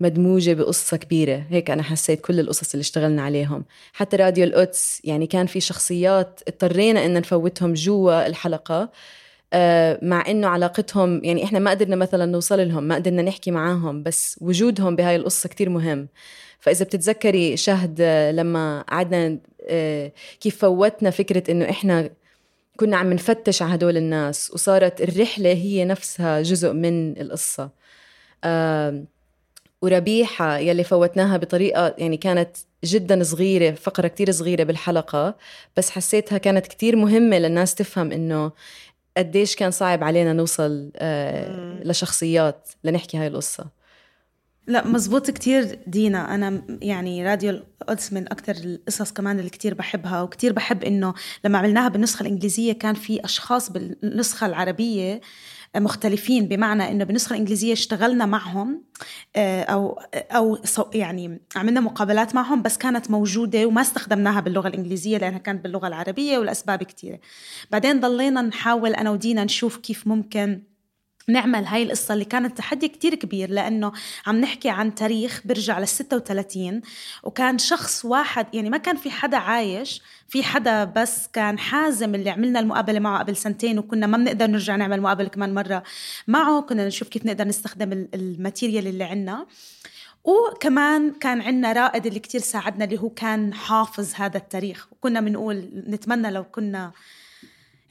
مدموجة 0.00 0.54
بقصة 0.54 0.96
كبيرة. 0.96 1.46
هيك 1.50 1.70
أنا 1.70 1.82
حسيت 1.82 2.20
كل 2.20 2.40
القصص 2.40 2.72
اللي 2.74 2.82
اشتغلنا 2.82 3.22
عليهم. 3.22 3.64
حتى 3.92 4.16
راديو 4.16 4.44
القدس 4.44 5.00
يعني 5.04 5.26
كان 5.26 5.46
في 5.46 5.60
شخصيات 5.60 6.40
اضطرينا 6.48 7.06
إن 7.06 7.14
نفوتهم 7.14 7.74
جوا 7.74 8.26
الحلقة 8.26 8.90
آه، 9.52 9.98
مع 10.02 10.24
إنه 10.28 10.48
علاقتهم 10.48 11.24
يعني 11.24 11.44
إحنا 11.44 11.58
ما 11.58 11.70
قدرنا 11.70 11.96
مثلا 11.96 12.26
نوصل 12.26 12.68
لهم 12.68 12.84
ما 12.84 12.94
قدرنا 12.94 13.22
نحكي 13.22 13.50
معاهم 13.50 14.02
بس 14.02 14.38
وجودهم 14.42 14.96
بهاي 14.96 15.16
القصة 15.16 15.48
كتير 15.48 15.68
مهم. 15.70 16.08
فإذا 16.62 16.84
بتتذكري 16.84 17.56
شهد 17.56 18.02
لما 18.34 18.84
قعدنا 18.88 19.38
آه، 19.68 20.12
كيف 20.40 20.58
فوتنا 20.58 21.10
فكرة 21.10 21.50
إنه 21.50 21.70
إحنا 21.70 22.10
كنا 22.76 22.96
عم 22.96 23.12
نفتش 23.12 23.62
على 23.62 23.74
هدول 23.74 23.96
الناس 23.96 24.50
وصارت 24.54 25.00
الرحلة 25.00 25.52
هي 25.52 25.84
نفسها 25.84 26.42
جزء 26.42 26.72
من 26.72 27.20
القصة. 27.20 27.70
وربيحة 29.82 30.58
يلي 30.58 30.84
فوتناها 30.84 31.36
بطريقة 31.36 31.94
يعني 31.98 32.16
كانت 32.16 32.56
جدا 32.84 33.22
صغيرة 33.22 33.74
فقرة 33.74 34.08
كتير 34.08 34.30
صغيرة 34.30 34.64
بالحلقة 34.64 35.34
بس 35.76 35.90
حسيتها 35.90 36.38
كانت 36.38 36.66
كتير 36.66 36.96
مهمة 36.96 37.38
للناس 37.38 37.74
تفهم 37.74 38.12
إنه 38.12 38.52
قديش 39.16 39.56
كان 39.56 39.70
صعب 39.70 40.04
علينا 40.04 40.32
نوصل 40.32 40.90
آه 40.96 41.82
لشخصيات 41.84 42.68
لنحكي 42.84 43.16
هاي 43.16 43.26
القصة. 43.26 43.81
لا 44.66 44.86
مزبوط 44.86 45.30
كتير 45.30 45.78
دينا. 45.86 46.34
أنا 46.34 46.62
يعني 46.82 47.24
راديو 47.26 47.50
القدس 47.82 48.12
من 48.12 48.32
أكتر 48.32 48.54
القصص 48.54 49.12
كمان 49.12 49.38
اللي 49.38 49.50
كتير 49.50 49.74
بحبها 49.74 50.22
وكتير 50.22 50.52
بحب 50.52 50.84
إنه 50.84 51.14
لما 51.44 51.58
عملناها 51.58 51.88
بالنسخة 51.88 52.22
الإنجليزية 52.22 52.72
كان 52.72 52.94
في 52.94 53.24
أشخاص 53.24 53.70
بالنسخة 53.70 54.46
العربية 54.46 55.20
مختلفين 55.76 56.48
بمعنى 56.48 56.90
إنه 56.90 57.04
بالنسخة 57.04 57.32
الإنجليزية 57.34 57.72
اشتغلنا 57.72 58.26
معهم 58.26 58.84
آه، 59.36 59.62
أو 59.62 59.98
أو 60.12 60.58
يعني 60.94 61.40
عملنا 61.56 61.80
مقابلات 61.80 62.34
معهم 62.34 62.62
بس 62.62 62.78
كانت 62.78 63.10
موجودة 63.10 63.66
وما 63.66 63.80
استخدمناها 63.80 64.40
باللغة 64.40 64.68
الإنجليزية 64.68 65.18
لأنها 65.18 65.38
كانت 65.38 65.62
باللغة 65.62 65.88
العربية 65.88 66.38
والاسباب 66.38 66.82
كثيره 66.82 67.18
بعدين 67.70 68.00
ضلينا 68.00 68.42
نحاول 68.42 68.94
أنا 68.94 69.10
ودينا 69.10 69.44
نشوف 69.44 69.76
كيف 69.76 70.06
ممكن 70.06 70.62
نعمل 71.28 71.64
هاي 71.64 71.82
القصة 71.82 72.14
اللي 72.14 72.24
كانت 72.24 72.58
تحدي 72.58 72.88
كتير 72.88 73.14
كبير 73.14 73.50
لأنه 73.50 73.92
عم 74.26 74.40
نحكي 74.40 74.68
عن 74.68 74.94
تاريخ 74.94 75.40
برجع 75.44 75.78
لل 75.78 75.88
36 75.88 76.80
وكان 77.22 77.58
شخص 77.58 78.04
واحد 78.04 78.46
يعني 78.54 78.70
ما 78.70 78.76
كان 78.76 78.96
في 78.96 79.10
حدا 79.10 79.36
عايش 79.36 80.02
في 80.28 80.42
حدا 80.42 80.84
بس 80.84 81.28
كان 81.32 81.58
حازم 81.58 82.14
اللي 82.14 82.30
عملنا 82.30 82.60
المقابلة 82.60 82.98
معه 82.98 83.18
قبل 83.18 83.36
سنتين 83.36 83.78
وكنا 83.78 84.06
ما 84.06 84.16
بنقدر 84.16 84.46
نرجع 84.46 84.76
نعمل 84.76 85.00
مقابلة 85.00 85.28
كمان 85.28 85.54
مرة 85.54 85.82
معه 86.26 86.60
كنا 86.60 86.86
نشوف 86.86 87.08
كيف 87.08 87.26
نقدر 87.26 87.48
نستخدم 87.48 88.08
الماتيريال 88.14 88.86
اللي 88.86 89.04
عنا 89.04 89.46
وكمان 90.24 91.12
كان 91.12 91.40
عندنا 91.40 91.72
رائد 91.72 92.06
اللي 92.06 92.20
كتير 92.20 92.40
ساعدنا 92.40 92.84
اللي 92.84 92.98
هو 92.98 93.10
كان 93.10 93.54
حافظ 93.54 94.12
هذا 94.14 94.36
التاريخ. 94.36 94.88
وكنا 94.92 95.20
بنقول 95.20 95.84
نتمنى 95.88 96.30
لو 96.30 96.44
كنا 96.44 96.92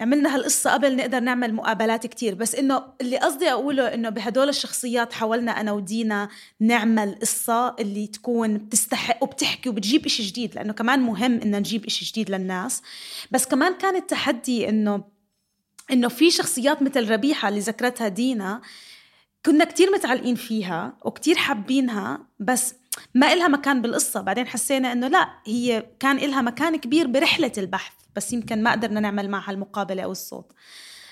عملنا 0.02 0.36
هالقصة 0.36 0.74
قبل 0.74 0.96
نقدر 0.96 1.20
نعمل 1.20 1.54
مقابلات 1.54 2.08
كتير 2.08 2.36
بس 2.36 2.56
إنه 2.56 2.84
اللي 3.02 3.18
قصدي 3.18 3.52
أقوله 3.52 3.94
إنه 3.94 4.10
بهدول 4.10 4.50
الشخصيات 4.50 5.14
حاولنا 5.14 5.52
أنا 5.52 5.72
ودينا 5.72 6.30
نعمل 6.60 7.16
قصة 7.22 7.76
اللي 7.80 8.08
تكون 8.08 8.58
بتستحق 8.58 9.24
وبتحكي 9.24 9.70
وبتجيب 9.70 10.06
إشي 10.06 10.24
جديد 10.24 10.56
لأنه 10.56 10.74
كمان 10.74 11.00
مهم 11.00 11.42
إن 11.42 11.56
نجيب 11.56 11.86
إشي 11.86 12.06
جديد 12.06 12.32
للناس. 12.32 12.82
بس 13.32 13.46
كمان 13.46 13.74
كان 13.74 13.96
التحدي 13.96 14.70
إنه 14.70 15.04
إنه 15.92 16.08
في 16.08 16.32
شخصيات 16.32 16.82
مثل 16.82 17.12
ربيحة 17.12 17.50
اللي 17.50 17.60
ذكرتها 17.60 18.08
دينا 18.08 18.62
كنا 19.46 19.66
كتير 19.66 19.92
متعلقين 19.92 20.36
فيها 20.36 20.98
وكتير 21.06 21.36
حابينها 21.36 22.20
بس 22.40 22.76
ما 23.16 23.34
إلها 23.34 23.48
مكان 23.48 23.82
بالقصة. 23.82 24.22
بعدين 24.22 24.48
حسينا 24.48 24.92
إنه 24.92 25.08
لا 25.08 25.30
هي 25.46 25.86
كان 26.00 26.18
إلها 26.18 26.42
مكان 26.42 26.76
كبير 26.76 27.08
برحلة 27.08 27.52
البحث. 27.58 28.01
بس 28.16 28.34
يمكن 28.34 28.64
ما 28.64 28.72
قدرنا 28.72 29.00
نعمل 29.00 29.30
معها 29.30 29.52
المقابلة 29.52 30.04
أو 30.04 30.12
الصوت. 30.12 30.52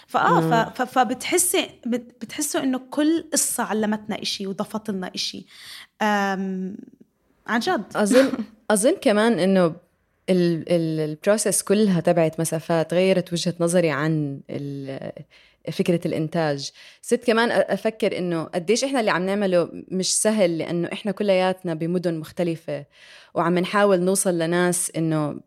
فاه 0.08 0.70
فبتحسي 0.70 1.70
بتحسوا 1.86 2.62
إنه 2.62 2.77
كل 2.77 3.25
قصة 3.34 3.63
علمتنا 3.63 4.22
إشي 4.22 4.48
وضفت 4.48 4.89
لنا 4.89 5.12
إشي. 5.15 5.46
عن 6.01 7.60
جد. 7.60 7.84
اظن 7.96 8.32
أظن 8.72 8.96
كمان 9.01 9.39
إنه 9.39 9.75
ال 10.30 10.46
process 10.46 11.63
كلها 11.63 12.01
تبعت 12.01 12.39
مسافات 12.39 12.94
غيرت 12.94 13.34
وجهة 13.34 13.53
نظري 13.60 13.89
عن 13.89 14.39
فكرة 15.72 16.08
الإنتاج. 16.08 16.72
صرت 17.01 17.24
كمان 17.24 17.51
أفكر 17.51 18.18
إنه 18.18 18.44
قديش 18.44 18.84
إحنا 18.84 19.00
اللي 19.00 19.12
عم 19.12 19.25
نعمله 19.25 19.70
مش 19.74 20.18
سهل 20.18 20.58
لأنه 20.58 20.89
إحنا 20.94 21.12
كلياتنا 21.12 21.74
بمدن 21.74 22.20
مختلفة 22.20 22.86
وعم 23.34 23.60
نحاول 23.60 24.00
نوصل 24.00 24.39
لناس 24.39 24.91
إنه 24.98 25.18
آه، 25.25 25.39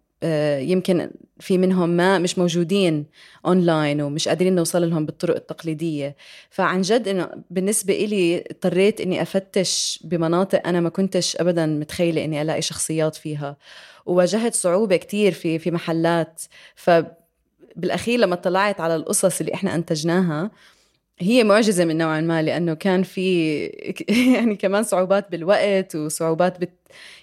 يمكن 0.58 1.10
في 1.40 1.58
منهم 1.58 1.88
ما 1.88 2.18
مش 2.18 2.38
موجودين 2.38 3.06
اونلاين 3.46 4.02
ومش 4.02 4.28
قادرين 4.28 4.54
نوصل 4.54 4.90
لهم 4.90 5.06
بالطرق 5.06 5.34
التقليدية. 5.34 6.16
فعن 6.50 6.80
جد 6.82 7.08
إنه 7.08 7.28
بالنسبة 7.50 7.94
إلي 7.94 8.44
اضطريت 8.50 9.00
إني 9.00 9.22
أفتش 9.22 10.00
بمناطق 10.04 10.66
أنا 10.66 10.80
ما 10.80 10.88
كنتش 10.88 11.36
ابدا 11.36 11.66
متخيلة 11.66 12.24
إني 12.24 12.42
ألاقي 12.42 12.62
شخصيات 12.62 13.16
فيها. 13.16 13.56
وواجهت 14.06 14.54
صعوبة 14.54 14.96
كتير 14.96 15.32
في 15.32 15.58
في 15.58 15.70
محلات. 15.70 16.42
فبالأخير 16.74 18.18
لما 18.18 18.36
طلعت 18.36 18.80
على 18.80 18.96
القصص 18.96 19.40
اللي 19.40 19.54
إحنا 19.54 19.74
أنتجناها 19.74 20.50
هي 21.18 21.44
معجزة 21.44 21.84
من 21.84 21.98
نوع 21.98 22.20
ما 22.20 22.42
لأنه 22.42 22.74
كان 22.74 23.02
في 23.02 23.64
يعني 24.34 24.56
كمان 24.56 24.82
صعوبات 24.82 25.30
بالوقت 25.30 25.96
وصعوبات 25.96 26.60
بت 26.60 26.70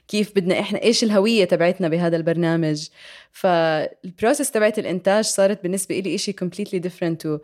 كيف 0.08 0.36
بدنا 0.36 0.60
إحنا 0.60 0.84
إيش 0.84 1.03
الهوية 1.03 1.46
تبعتنا 1.46 1.88
بهذا 1.88 2.17
البرنامج. 2.17 2.88
فالبروسس 3.31 4.51
تبعت 4.51 4.79
الإنتاج 4.79 5.24
صارت 5.24 5.63
بالنسبة 5.63 6.00
لي 6.00 6.15
إشي 6.15 6.34
completely 6.34 6.81
different 6.89 7.39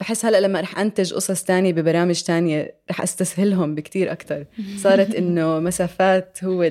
بحس 0.00 0.24
هلأ 0.24 0.40
لما 0.40 0.60
رح 0.60 0.78
أنتج 0.78 1.14
قصص 1.14 1.44
تانية 1.44 1.72
ببرامج 1.72 2.22
تانية 2.22 2.74
رح 2.90 3.00
أستسهلهم 3.00 3.74
بكتير 3.74 4.12
أكثر 4.12 4.44
صارت 4.84 5.14
إنه 5.14 5.58
مسافات 5.58 6.44
هو 6.44 6.62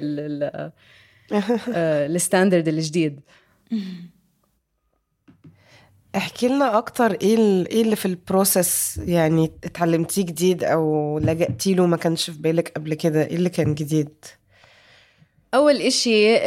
ال 1.75 1.86
standard 1.86 2.68
الجديد. 2.68 3.20
احكي 6.16 6.48
لنا 6.48 6.78
أكتر 6.78 7.12
إيه 7.12 7.38
إيه 7.66 7.82
اللي 7.82 7.96
في 7.96 8.06
ال 8.06 8.17
process 8.17 9.00
يعني 9.06 9.51
اتعلمتيه 9.63 10.25
جديد 10.25 10.63
أو 10.63 11.20
لجأتي 11.20 11.74
له 11.74 11.86
ما 11.86 11.98
كانش 11.98 12.30
في 12.30 12.42
بالك 12.42 12.72
قبل 12.75 12.94
كده؟ 12.94 13.25
إيه 13.25 13.36
اللي 13.36 13.50
كان 13.50 13.75
جديد؟ 13.75 14.25
أول 15.54 15.75
إشي 15.75 16.38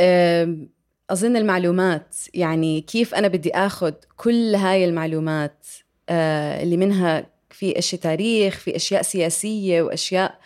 أظن 1.10 1.36
المعلومات 1.36 2.16
يعني 2.34 2.80
كيف 2.80 3.14
أنا 3.14 3.28
بدي 3.28 3.50
اخذ 3.54 3.92
كل 4.16 4.54
هاي 4.54 4.84
المعلومات 4.84 5.66
آه، 6.08 6.62
اللي 6.62 6.76
منها 6.76 7.26
في 7.50 7.78
اشياء 7.78 8.00
تاريخ 8.00 8.58
في 8.58 8.76
إشياء 8.76 9.02
سياسية 9.02 9.82
وإشياء 9.82 10.38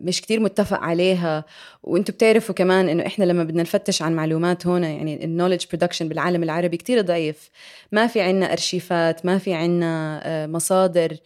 مش 0.00 0.20
كتير 0.22 0.40
متفق 0.40 0.80
عليها. 0.80 1.44
وأنتم 1.82 2.12
بتعرفوا 2.12 2.54
كمان 2.54 2.88
إنه 2.88 3.06
إحنا 3.06 3.24
لما 3.24 3.44
بدنا 3.44 3.62
نفتش 3.62 4.02
عن 4.02 4.14
معلومات 4.14 4.66
هون 4.66 4.84
يعني 4.84 5.24
ال 5.24 5.28
knowledge 5.28 5.64
production 5.66 6.08
بالعالم 6.08 6.42
العربي 6.42 6.76
كتير 6.76 7.00
ضعيف. 7.00 7.50
ما 7.92 8.06
في 8.06 8.20
عنا 8.20 8.52
أرشيفات 8.52 9.26
ما 9.26 9.38
في 9.38 9.54
عنا 9.54 10.20
آه، 10.24 10.46
مصادر 10.46 11.16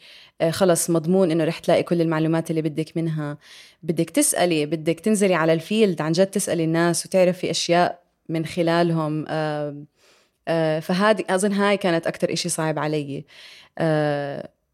آه، 0.41 0.51
خلص 0.51 0.91
مضمون 0.91 1.31
إنه 1.31 1.45
رح 1.45 1.59
تلاقي 1.59 1.83
كل 1.83 2.01
المعلومات 2.01 2.51
اللي 2.51 2.63
بدك 2.63 2.97
منها. 2.97 3.39
بدك 3.83 4.11
تسألي 4.11 4.67
بدك 4.67 5.01
تنزلي 5.01 5.35
على 5.35 5.53
ال 5.53 5.61
field 5.61 6.01
عن 6.01 6.13
جد 6.13 6.27
تسألي 6.27 6.65
الناس 6.65 7.07
وتعرفي 7.07 7.51
أشياء 7.51 8.03
من 8.29 8.47
خلالهم. 8.47 9.25
فهذه 10.81 11.25
أظن 11.31 11.53
هاي 11.53 11.77
كانت 11.77 12.07
أكثر 12.07 12.33
إشي 12.33 12.49
صعب 12.49 12.79
علي. 12.79 13.25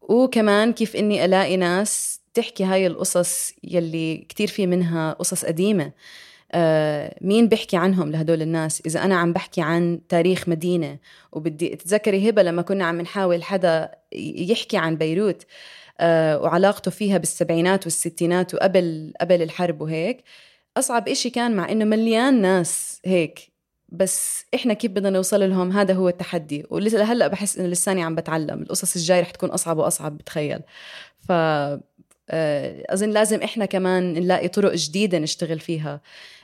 وكمان 0.01 0.73
كيف 0.73 0.95
إني 0.95 1.25
ألاقي 1.25 1.57
ناس 1.57 2.21
تحكي 2.35 2.63
هاي 2.63 2.87
القصص 2.87 3.53
يلي 3.63 4.17
كتير 4.29 4.47
في 4.47 4.67
منها 4.67 5.13
قصص 5.13 5.45
قديمة. 5.45 5.91
آه 6.51 7.15
مين 7.21 7.47
بحكي 7.47 7.77
عنهم 7.77 8.11
لهدول 8.11 8.41
الناس؟ 8.41 8.81
إذا 8.85 9.03
أنا 9.03 9.15
عم 9.15 9.33
بحكي 9.33 9.61
عن 9.61 9.99
تاريخ 10.09 10.49
مدينة 10.49 10.97
وبدي 11.31 11.69
تتذكري 11.69 12.29
هبة 12.29 12.43
لما 12.43 12.61
كنا 12.61 12.85
عم 12.85 13.01
نحاول 13.01 13.43
حدا 13.43 13.91
يحكي 14.35 14.77
عن 14.77 14.95
بيروت 14.95 15.45
آه 15.99 16.37
وعلاقته 16.39 16.91
فيها 16.91 17.17
بالسبعينات 17.17 17.83
والستينات 17.83 18.53
وقبل 18.55 19.13
قبل 19.21 19.41
الحرب 19.41 19.81
وهيك 19.81 20.23
أصعب 20.77 21.09
إشي 21.09 21.29
كان 21.29 21.55
مع 21.55 21.71
إنه 21.71 21.85
مليان 21.85 22.41
ناس 22.41 23.01
هيك. 23.05 23.51
بس 23.89 24.45
إحنا 24.55 24.73
كيف 24.73 24.91
بدنا 24.91 25.09
نوصل 25.09 25.49
لهم؟ 25.49 25.71
هذا 25.71 25.93
هو 25.93 26.09
التحدي. 26.09 26.65
ولهلا 26.69 27.27
بحس 27.27 27.57
إنه 27.57 27.67
لساني 27.67 28.03
عم 28.03 28.15
بتعلم. 28.15 28.61
القصص 28.61 28.95
الجاي 28.95 29.21
رح 29.21 29.31
تكون 29.31 29.49
أصعب 29.49 29.77
وأصعب 29.77 30.17
بتخيل. 30.17 30.59
ف 31.27 31.31
آه، 32.29 32.83
أظن 32.89 33.09
لازم 33.09 33.41
إحنا 33.41 33.65
كمان 33.65 34.13
نلاقي 34.13 34.47
طرق 34.47 34.73
جديدة 34.73 35.19
نشتغل 35.19 35.59
فيها. 35.59 36.01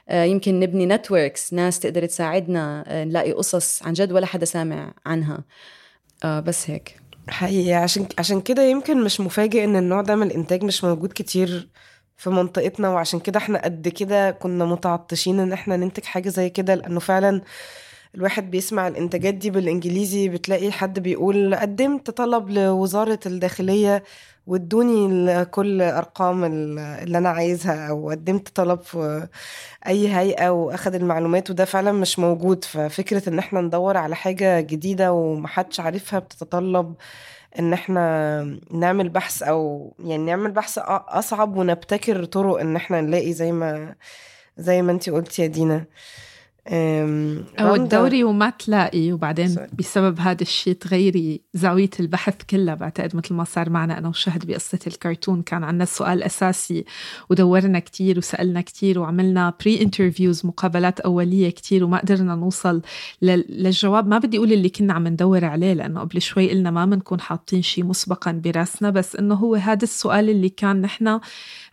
آه، 0.09 0.23
يمكن 0.23 0.59
نبني 0.59 0.85
نتوركس 0.85 1.53
ناس 1.53 1.79
تقدر 1.79 2.05
تساعدنا 2.05 2.83
آه، 2.87 3.03
نلاقي 3.03 3.31
قصص 3.31 3.83
عن 3.83 3.93
جد 3.93 4.11
ولا 4.11 4.25
حدا 4.25 4.45
سامع 4.45 4.93
عنها. 5.05 5.43
بس 6.25 6.69
هيك. 6.69 6.99
حقيقي 7.29 7.73
عشان 7.73 8.07
عشان 8.17 8.41
كده 8.41 8.63
يمكن 8.63 9.03
مش 9.03 9.19
مفاجئ 9.21 9.63
إن 9.63 9.75
النوع 9.75 10.01
ده 10.01 10.15
من 10.15 10.27
الإنتاج 10.27 10.63
مش 10.63 10.83
موجود 10.83 11.11
كتير 11.15 11.69
في 12.17 12.29
منطقتنا 12.29 12.89
وعشان 12.89 13.19
كده 13.19 13.37
إحنا 13.37 13.63
قد 13.63 13.87
كده 13.87 14.31
كنا 14.31 14.65
متعطشين 14.65 15.39
إن 15.39 15.53
إحنا 15.53 15.77
ننتج 15.77 16.03
حاجة 16.03 16.29
زي 16.29 16.49
كده 16.49 16.75
لأنه 16.75 16.99
فعلا 16.99 17.41
الواحد 18.15 18.51
بيسمع 18.51 18.87
الإنتاجات 18.87 19.33
دي 19.33 19.49
بالإنجليزي 19.49 20.29
بتلاقي 20.29 20.71
حد 20.71 20.99
بيقول 20.99 21.55
قدمت 21.55 22.09
طلب 22.11 22.49
لوزارة 22.49 23.19
الداخلية 23.25 24.03
وادوني 24.47 25.45
كل 25.45 25.81
أرقام 25.81 26.43
اللي 26.43 27.17
أنا 27.17 27.29
عايزها 27.29 27.89
أو 27.89 28.09
قدمت 28.09 28.49
طلب 28.49 28.81
في 28.81 29.27
أي 29.87 30.15
هيئة 30.15 30.49
وأخد 30.49 30.95
المعلومات 30.95 31.49
وده 31.49 31.65
فعلا 31.65 31.91
مش 31.91 32.19
موجود. 32.19 32.63
ففكرة 32.63 33.29
إن 33.29 33.39
إحنا 33.39 33.61
ندور 33.61 33.97
على 33.97 34.15
حاجة 34.15 34.59
جديدة 34.61 35.13
ومحدش 35.13 35.79
عارفها 35.79 36.19
بتتطلب 36.19 36.95
إن 37.59 37.73
إحنا 37.73 38.59
نعمل 38.71 39.09
بحث 39.09 39.43
أو 39.43 39.93
يعني 39.99 40.23
نعمل 40.25 40.51
بحث 40.51 40.77
أصعب 40.87 41.57
ونبتكر 41.57 42.25
طرق 42.25 42.59
إن 42.59 42.75
إحنا 42.75 43.01
نلاقي 43.01 43.33
زي 43.33 43.51
ما 43.51 43.95
زي 44.57 44.81
ما 44.81 44.91
أنتي 44.91 45.11
قلتي 45.11 45.41
يا 45.41 45.47
دينا. 45.47 45.85
أو 46.67 47.75
الدوري 47.75 48.23
وما 48.23 48.49
تلاقي 48.49 49.11
وبعدين 49.11 49.55
بسبب 49.79 50.19
هذا 50.19 50.41
الشيء 50.41 50.73
تغيري 50.73 51.41
زاوية 51.53 51.89
البحث 51.99 52.35
كلها. 52.49 52.75
بعتقد 52.75 53.15
مثل 53.15 53.33
ما 53.33 53.43
صار 53.43 53.69
معنا 53.69 53.97
أنا 53.97 54.07
وشهد 54.09 54.45
بقصة 54.47 54.79
الكرتون 54.87 55.41
كان 55.41 55.63
عندنا 55.63 55.83
السؤال 55.83 56.23
أساسي 56.23 56.85
ودورنا 57.29 57.79
كتير 57.79 58.17
وسألنا 58.17 58.61
كتير 58.61 58.99
وعملنا 58.99 59.53
pre-interviews 59.61 60.45
مقابلات 60.45 60.99
أولية 60.99 61.49
كتير 61.49 61.83
وما 61.83 61.97
قدرنا 61.97 62.35
نوصل 62.35 62.81
للجواب. 63.21 64.07
ما 64.07 64.17
بدي 64.17 64.37
أقول 64.37 64.53
اللي 64.53 64.69
كنا 64.69 64.93
عم 64.93 65.07
ندور 65.07 65.45
عليه 65.45 65.73
لأنه 65.73 65.99
قبل 65.99 66.21
شوي 66.21 66.49
قلنا 66.49 66.71
ما 66.71 66.85
بنكون 66.85 67.19
حاطين 67.19 67.61
شيء 67.61 67.83
مسبقا 67.83 68.31
براسنا 68.31 68.89
بس 68.89 69.15
إنه 69.15 69.35
هو 69.35 69.55
هذا 69.55 69.83
السؤال 69.83 70.29
اللي 70.29 70.49
كان 70.49 70.81
نحن 70.81 71.19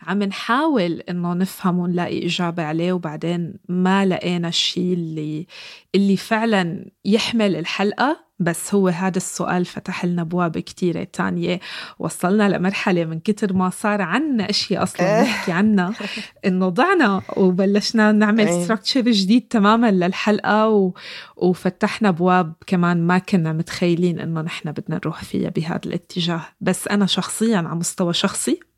عم 0.01 0.23
نحاول 0.23 0.91
إنه 1.09 1.33
نفهم 1.33 1.79
ونلاقي 1.79 2.25
إجابة 2.25 2.63
عليه 2.63 2.93
وبعدين 2.93 3.53
ما 3.69 4.05
لقينا 4.05 4.47
الشيء 4.47 4.78
الشيء 4.79 4.93
اللي 4.93 5.47
اللي 5.95 6.17
فعلا 6.17 6.85
يحمل 7.05 7.55
الحلقة. 7.55 8.29
بس 8.41 8.73
هو 8.73 8.87
هذا 8.87 9.17
السؤال 9.17 9.65
فتح 9.65 10.05
لنا 10.05 10.21
أبواب 10.21 10.57
كثيره 10.57 11.03
تانية. 11.03 11.59
وصلنا 11.99 12.49
لمرحلة 12.49 13.05
من 13.05 13.19
كتر 13.19 13.53
ما 13.53 13.69
صار 13.69 14.01
عنا 14.01 14.49
أشياء 14.49 14.83
أصلا 14.83 15.19
إيه. 15.19 15.23
نحكي 15.23 15.51
عنها. 15.51 15.93
إنه 16.47 16.69
ضعنا 16.69 17.21
وبلشنا 17.37 18.11
نعمل 18.11 18.63
ستراكشر 18.63 19.05
إيه. 19.05 19.13
جديد 19.13 19.47
تماما 19.49 19.91
للحلقة. 19.91 20.69
و... 20.69 20.93
وفتحنا 21.37 22.09
أبواب 22.09 22.53
كمان 22.67 23.07
ما 23.07 23.17
كنا 23.17 23.53
متخيلين 23.53 24.19
إنه 24.19 24.41
نحن 24.41 24.71
بدنا 24.71 24.95
نروح 24.95 25.23
فيها 25.23 25.49
بهذا 25.49 25.81
الاتجاه. 25.85 26.41
بس 26.61 26.87
أنا 26.87 27.05
شخصيا 27.05 27.57
على 27.57 27.75
مستوى 27.75 28.13
شخصي 28.13 28.68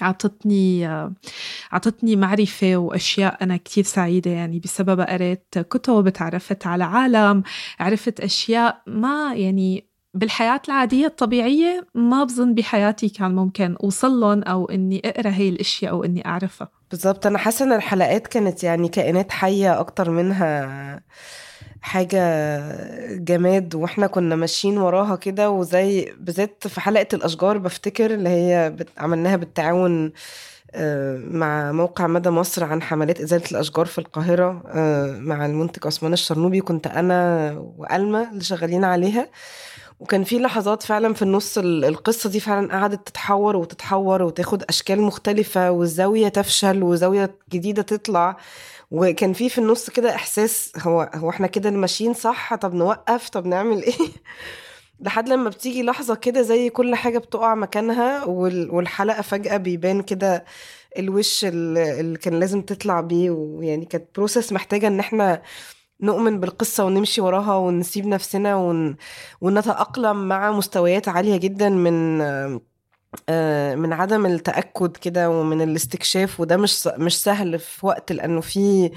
عطتني 0.00 0.86
عطتني 1.72 2.16
معرفة 2.16 2.76
وأشياء 2.76 3.42
أنا 3.42 3.56
كتير 3.56 3.84
سعيدة 3.84 4.30
يعني 4.30 4.58
بسببها 4.58 5.12
قريت 5.12 5.58
كتب 5.58 6.08
تعرفت 6.08 6.66
على 6.66 6.84
عالم 6.84 7.42
عرفت 7.80 8.20
أشياء 8.20 8.82
ما 8.86 9.34
يعني 9.34 9.86
بالحياة 10.14 10.60
العادية 10.68 11.06
الطبيعية 11.06 11.86
ما 11.94 12.24
بظن 12.24 12.54
بحياتي 12.54 13.08
كان 13.08 13.34
ممكن 13.34 13.76
أوصل 13.82 14.20
لهم 14.20 14.42
أو 14.42 14.64
إني 14.64 15.02
أقرأ 15.04 15.30
هي 15.30 15.48
الأشياء 15.48 15.92
أو 15.92 16.04
إني 16.04 16.26
أعرفها. 16.26 16.68
بالضبط. 16.90 17.26
أنا 17.26 17.38
حاسة 17.38 17.64
إن 17.64 17.72
الحلقات 17.72 18.26
كانت 18.26 18.64
يعني 18.64 18.88
كائنات 18.88 19.32
حية 19.32 19.80
أكتر 19.80 20.10
منها 20.10 21.02
حاجة 21.86 22.20
جماد 23.16 23.74
وإحنا 23.74 24.06
كنا 24.06 24.36
ماشيين 24.36 24.78
وراها 24.78 25.16
كده 25.16 25.50
وزي 25.50 26.12
بالذات 26.20 26.66
في 26.68 26.80
حلقة 26.80 27.06
الأشجار 27.14 27.58
بفتكر 27.58 28.14
اللي 28.14 28.28
هي 28.28 28.76
عملناها 28.98 29.36
بالتعاون 29.36 30.12
آه، 30.74 31.16
مع 31.16 31.72
موقع 31.72 32.06
مدى 32.06 32.30
مصر 32.30 32.64
عن 32.64 32.82
حملات 32.82 33.20
إزالة 33.20 33.44
الأشجار 33.50 33.86
في 33.86 33.98
القاهرة 33.98 34.62
آه، 34.66 35.18
مع 35.18 35.46
المنتج 35.46 35.86
عثمان 35.86 36.12
الشرنوبي 36.12 36.60
كنت 36.60 36.86
أنا 36.86 37.50
وألمة 37.78 38.30
اللي 38.30 38.44
شغالين 38.44 38.84
عليها. 38.84 39.28
وكان 40.00 40.24
في 40.24 40.38
لحظات 40.38 40.82
فعلا 40.82 41.14
في 41.14 41.22
النص 41.22 41.58
القصة 41.58 42.30
دي 42.30 42.40
فعلا 42.40 42.72
قعدت 42.80 43.06
تتحور 43.08 43.56
وتتحور 43.56 44.22
وتاخد 44.22 44.62
أشكال 44.68 45.00
مختلفة 45.02 45.70
والزاوية 45.70 46.28
تفشل 46.28 46.82
وزاوية 46.82 47.34
جديدة 47.52 47.82
تطلع. 47.82 48.36
وكان 48.90 49.32
في 49.32 49.48
في 49.48 49.58
النص 49.58 49.90
كده 49.90 50.14
إحساس 50.14 50.72
هو 50.78 51.10
هو 51.14 51.30
إحنا 51.30 51.46
كده 51.46 51.70
ماشيين 51.70 52.14
صح؟ 52.14 52.54
طب 52.54 52.74
نوقف؟ 52.74 53.28
طب 53.28 53.46
نعمل 53.46 53.82
إيه؟ 53.82 53.94
لحد 55.00 55.28
لما 55.28 55.48
بتيجي 55.50 55.82
لحظة 55.82 56.14
كده 56.14 56.42
زي 56.42 56.70
كل 56.70 56.94
حاجة 56.94 57.18
بتقع 57.18 57.54
مكانها 57.54 58.24
وال- 58.24 58.70
والحلقة 58.70 59.22
فجأة 59.22 59.56
بيبان 59.56 60.02
كده 60.02 60.44
الوش 60.98 61.44
ال- 61.44 61.78
اللي 61.78 62.18
كان 62.18 62.40
لازم 62.40 62.62
تطلع 62.62 63.00
بيه. 63.00 63.30
ويعني 63.30 63.84
كانت 63.84 64.04
بروسس 64.16 64.52
محتاجة 64.52 64.86
إن 64.86 65.00
إحنا 65.00 65.42
نؤمن 66.00 66.40
بالقصة 66.40 66.84
ونمشي 66.84 67.20
وراها 67.20 67.56
ونسيب 67.56 68.06
نفسنا 68.06 68.56
ون... 68.56 68.96
ونتأقلم 69.40 70.28
مع 70.28 70.50
مستويات 70.52 71.08
عالية 71.08 71.36
جدا 71.36 71.68
من 71.68 72.20
آه، 73.28 73.74
من 73.74 73.92
عدم 73.92 74.26
التأكد 74.26 74.96
كده 74.96 75.30
ومن 75.30 75.60
الاستكشاف. 75.62 76.40
وده 76.40 76.56
مش 76.56 76.88
مش 76.98 77.22
سهل 77.22 77.58
في 77.58 77.86
وقت 77.86 78.12
لأنه 78.12 78.40
في 78.40 78.90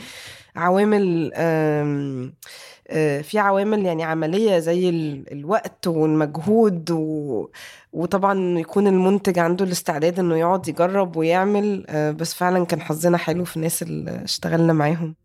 عوامل 0.55 1.31
آه، 1.35 3.21
في 3.21 3.39
عوامل 3.39 3.85
يعني 3.85 4.03
عملية 4.03 4.59
زي 4.59 4.89
ال- 4.89 5.31
الوقت 5.33 5.88
والمجهود 5.88 6.91
و... 6.91 7.47
وطبعا 7.93 8.59
يكون 8.59 8.88
المنتج 8.88 9.39
عنده 9.39 9.65
الاستعداد 9.65 10.19
إنه 10.19 10.38
يقعد 10.38 10.67
يجرب 10.67 11.15
ويعمل. 11.15 11.85
آه، 11.89 12.12
بس 12.12 12.33
فعلا 12.33 12.65
كان 12.65 12.81
حظنا 12.81 13.17
حلو 13.17 13.45
في 13.45 13.57
الناس 13.57 13.81
اللي 13.83 14.23
اشتغلنا 14.23 14.73
معاهم. 14.73 15.15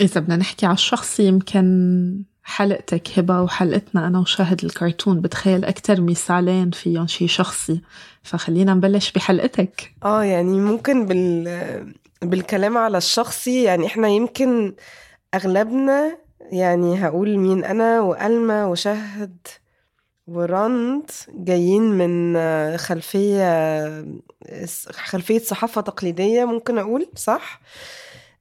إذا 0.00 0.20
بدنا 0.20 0.36
نحكي 0.36 0.66
على 0.66 0.74
الشخصي 0.74 1.22
يمكن 1.26 2.24
حلقتك 2.42 3.18
هبة 3.18 3.42
وحلقتنا 3.42 4.06
أنا 4.06 4.18
وشاهد 4.18 4.64
الكرتون 4.64 5.20
بتخيل 5.20 5.64
أكتر 5.64 6.00
مثالين 6.00 6.70
فيهم 6.70 7.06
شي 7.06 7.28
شخصي. 7.28 7.80
فخلينا 8.22 8.74
نبلش 8.74 9.12
بحلقتك. 9.12 9.94
آه 10.04 10.24
يعني 10.24 10.60
ممكن 10.60 11.06
بال 11.06 11.94
بالكلام 12.22 12.78
على 12.78 12.98
الشخصي 12.98 13.62
يعني 13.62 13.86
إحنا 13.86 14.08
يمكن 14.08 14.74
أغلبنا 15.34 16.18
يعني 16.52 17.04
هقول 17.04 17.38
مين 17.38 17.64
أنا 17.64 18.00
وألما 18.00 18.64
وشهد 18.66 19.36
ورند 20.26 21.10
جايين 21.34 21.82
من 21.82 22.36
خلفية 22.76 24.04
خلفية 24.90 25.38
صحافة 25.38 25.80
تقليدية 25.80 26.44
ممكن 26.44 26.78
أقول 26.78 27.06
صح؟ 27.16 27.60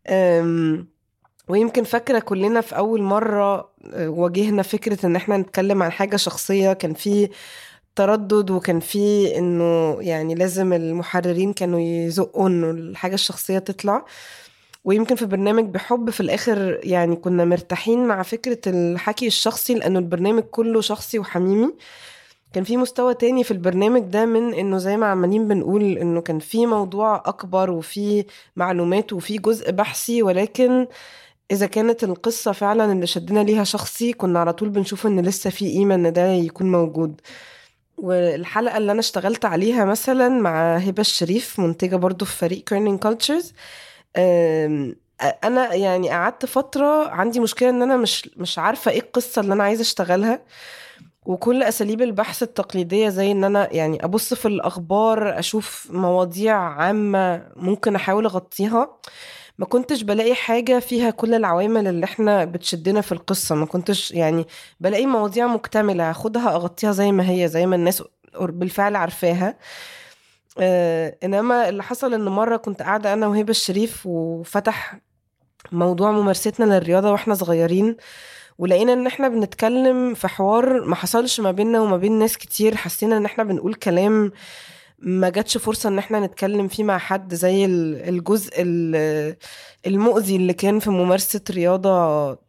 أم، 0.07 0.87
ويمكن 1.49 1.83
فاكرة 1.83 2.19
كلنا 2.19 2.61
في 2.61 2.77
أول 2.77 3.01
مرة 3.01 3.69
واجهنا 3.95 4.61
فكرة 4.63 5.05
إن 5.05 5.15
إحنا 5.15 5.37
نتكلم 5.37 5.83
عن 5.83 5.91
حاجة 5.91 6.15
شخصية 6.15 6.73
كان 6.73 6.93
في 6.93 7.29
تردد 7.95 8.51
وكان 8.51 8.79
في 8.79 9.37
إنه 9.37 9.97
يعني 10.01 10.35
لازم 10.35 10.73
المحررين 10.73 11.53
كانوا 11.53 11.79
يزقوا 11.79 12.47
إنه 12.47 12.71
الحاجة 12.71 13.13
الشخصية 13.13 13.59
تطلع. 13.59 14.05
ويمكن 14.83 15.15
في 15.15 15.25
برنامج 15.25 15.65
بحب 15.65 16.09
في 16.09 16.19
الآخر 16.19 16.79
يعني 16.83 17.15
كنا 17.15 17.45
مرتاحين 17.45 18.07
مع 18.07 18.23
فكرة 18.23 18.59
الحكي 18.67 19.27
الشخصي 19.27 19.73
لأنه 19.73 19.99
البرنامج 19.99 20.43
كله 20.43 20.81
شخصي 20.81 21.19
وحميمي. 21.19 21.73
كان 22.53 22.63
في 22.63 22.77
مستوى 22.77 23.13
تاني 23.13 23.43
في 23.43 23.51
البرنامج 23.51 24.01
ده 24.01 24.25
من 24.25 24.53
إنه 24.53 24.77
زي 24.77 24.97
ما 24.97 25.05
عمالين 25.05 25.47
بنقول 25.47 25.83
إنه 25.97 26.21
كان 26.21 26.39
في 26.39 26.65
موضوع 26.65 27.15
أكبر 27.25 27.71
وفي 27.71 28.25
معلومات 28.55 29.13
وفي 29.13 29.37
جزء 29.37 29.71
بحثي 29.71 30.23
ولكن 30.23 30.87
إذا 31.51 31.65
كانت 31.67 32.03
القصة 32.03 32.51
فعلا 32.51 32.91
اللي 32.91 33.07
شدنا 33.07 33.39
ليها 33.43 33.63
شخصي 33.63 34.13
كنا 34.13 34.39
على 34.39 34.53
طول 34.53 34.69
بنشوف 34.69 35.07
إن 35.07 35.19
لسه 35.19 35.49
في 35.49 35.71
قيمة 35.73 35.95
إن 35.95 36.13
ده 36.13 36.27
يكون 36.27 36.71
موجود. 36.71 37.21
والحلقة 37.97 38.77
اللي 38.77 38.91
أنا 38.91 38.99
اشتغلت 38.99 39.45
عليها 39.45 39.85
مثلا 39.85 40.29
مع 40.29 40.77
هبة 40.77 41.01
الشريف 41.01 41.59
منتجة 41.59 41.95
برضو 41.95 42.25
في 42.25 42.37
فريق 42.37 42.63
Kerning 42.63 42.99
Cultures 42.99 43.53
أنا 45.43 45.73
يعني 45.73 46.09
قعدت 46.09 46.45
فترة 46.45 47.09
عندي 47.09 47.39
مشكلة 47.39 47.69
إن 47.69 47.81
أنا 47.81 47.97
مش 47.97 48.29
مش 48.37 48.59
عارفة 48.59 48.91
إيه 48.91 48.99
القصة 48.99 49.41
اللي 49.41 49.53
أنا 49.53 49.63
عايزة 49.63 49.81
أشتغلها. 49.81 50.41
وكل 51.25 51.63
أساليب 51.63 52.01
البحث 52.01 52.43
التقليدية 52.43 53.09
زي 53.09 53.31
إن 53.31 53.43
أنا 53.43 53.73
يعني 53.73 54.05
أبص 54.05 54.33
في 54.33 54.47
الأخبار 54.47 55.39
أشوف 55.39 55.87
مواضيع 55.91 56.57
عامة 56.57 57.47
ممكن 57.55 57.95
أحاول 57.95 58.25
أغطيها. 58.25 58.97
ما 59.59 59.65
كنتش 59.65 60.01
بلاقي 60.03 60.35
حاجة 60.35 60.79
فيها 60.79 61.09
كل 61.09 61.33
العوامل 61.33 61.87
اللي 61.87 62.03
إحنا 62.05 62.45
بتشدنا 62.45 63.01
في 63.01 63.11
القصة. 63.11 63.55
ما 63.55 63.65
كنتش 63.65 64.11
يعني 64.11 64.45
بلاقي 64.79 65.05
مواضيع 65.05 65.47
مكتملة 65.47 66.09
هاخدها 66.09 66.55
أغطيها 66.55 66.91
زي 66.91 67.11
ما 67.11 67.29
هي 67.29 67.47
زي 67.47 67.65
ما 67.65 67.75
الناس 67.75 68.03
بالفعل 68.41 68.95
عارفاها. 68.95 69.57
آه 70.59 71.17
إنما 71.23 71.69
اللي 71.69 71.83
حصل 71.83 72.13
إن 72.13 72.25
مرة 72.25 72.57
كنت 72.57 72.81
قاعدة 72.81 73.13
أنا 73.13 73.27
وهبة 73.27 73.49
الشريف 73.51 74.05
وفتح 74.05 74.99
موضوع 75.71 76.11
ممارستنا 76.11 76.65
للرياضة 76.79 77.11
وإحنا 77.11 77.33
صغيرين 77.33 77.97
ولقينا 78.57 78.93
إن 78.93 79.07
إحنا 79.07 79.27
بنتكلم 79.27 80.13
في 80.13 80.27
حوار 80.27 80.85
ما 80.85 80.95
حصلش 80.95 81.39
ما 81.39 81.51
بيننا 81.51 81.81
وما 81.81 81.97
بين 81.97 82.11
ناس 82.19 82.37
كتير 82.37 82.75
حسينا 82.75 83.17
إن 83.17 83.25
إحنا 83.25 83.43
بنقول 83.43 83.73
كلام 83.73 84.31
ما 85.01 85.29
جاتش 85.29 85.57
فرصة 85.57 85.89
إن 85.89 85.97
إحنا 85.97 86.19
نتكلم 86.19 86.67
فيه 86.67 86.83
مع 86.83 86.97
حد 86.97 87.33
زي 87.33 87.65
ال- 87.65 88.09
الجزء 88.09 88.51
ال- 88.57 89.35
المؤذي 89.87 90.35
اللي 90.35 90.53
كان 90.53 90.79
في 90.79 90.89
ممارسة 90.89 91.41
رياضة 91.51 91.89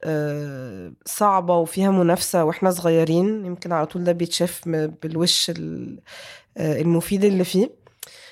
آه، 0.05 0.93
صعبة 1.07 1.57
وفيها 1.57 1.91
منافسة 1.91 2.45
وإحنا 2.45 2.71
صغيرين. 2.71 3.47
يمكن 3.47 3.73
على 3.73 3.87
طول 3.87 4.05
ده 4.05 4.13
بيتشاف 4.13 4.61
بالوش 5.03 5.51
ال- 5.51 5.99
آه، 6.57 6.81
المفيد 6.81 7.25
اللي 7.25 7.45
فيه. 7.45 7.71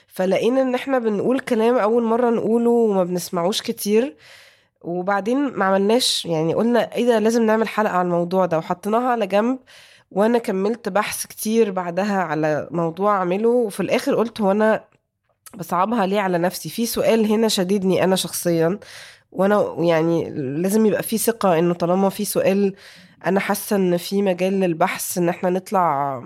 فلقينا 0.07 0.63
إن 0.63 0.75
إحنا 0.75 0.99
بنقول 0.99 1.41
كلام 1.41 1.77
أول 1.79 2.03
مرة 2.03 2.31
نقوله 2.31 2.71
وما 2.71 3.05
بنسمعوش 3.05 3.63
كتير. 3.63 4.17
وبعدين 4.83 5.39
ما 5.53 5.65
عملناش 5.65 6.25
يعني 6.27 6.55
قلنا 6.55 6.95
إيه 6.95 7.07
ده 7.07 7.19
لازم 7.19 7.43
نعمل 7.47 7.69
حلقة 7.69 7.93
على 7.93 8.07
الموضوع 8.07 8.47
ده. 8.47 8.59
وحطيناها 8.59 9.09
على 9.11 9.27
جنب. 9.27 9.59
وأنا 10.11 10.39
كملت 10.39 10.89
بحث 10.89 11.27
كتير 11.27 11.71
بعدها 11.71 12.17
على 12.23 12.69
موضوع 12.71 13.17
أعمله 13.17 13.49
وفي 13.49 13.81
الآخر 13.81 14.15
قلت 14.15 14.41
هو 14.41 14.51
أنا 14.51 14.85
بصعبها 15.55 16.07
ليه 16.07 16.21
على 16.21 16.39
نفسي؟ 16.39 16.69
في 16.69 16.87
سؤال 16.87 17.27
هنا 17.27 17.49
شديدني 17.49 18.05
أنا 18.05 18.17
شخصيا 18.17 18.79
وأنا 19.33 19.75
يعني 19.79 20.31
لازم 20.63 20.87
يبقى 20.87 21.03
في 21.03 21.19
ثقة 21.19 21.59
إنه 21.59 21.75
طالما 21.75 22.09
في 22.09 22.25
سؤال 22.25 22.75
أنا 23.27 23.41
حاسة 23.41 23.77
إن 23.77 23.97
في 23.97 24.23
مجال 24.23 24.61
للبحث 24.61 25.19
إن 25.19 25.29
إحنا 25.29 25.51
نطلع 25.51 26.23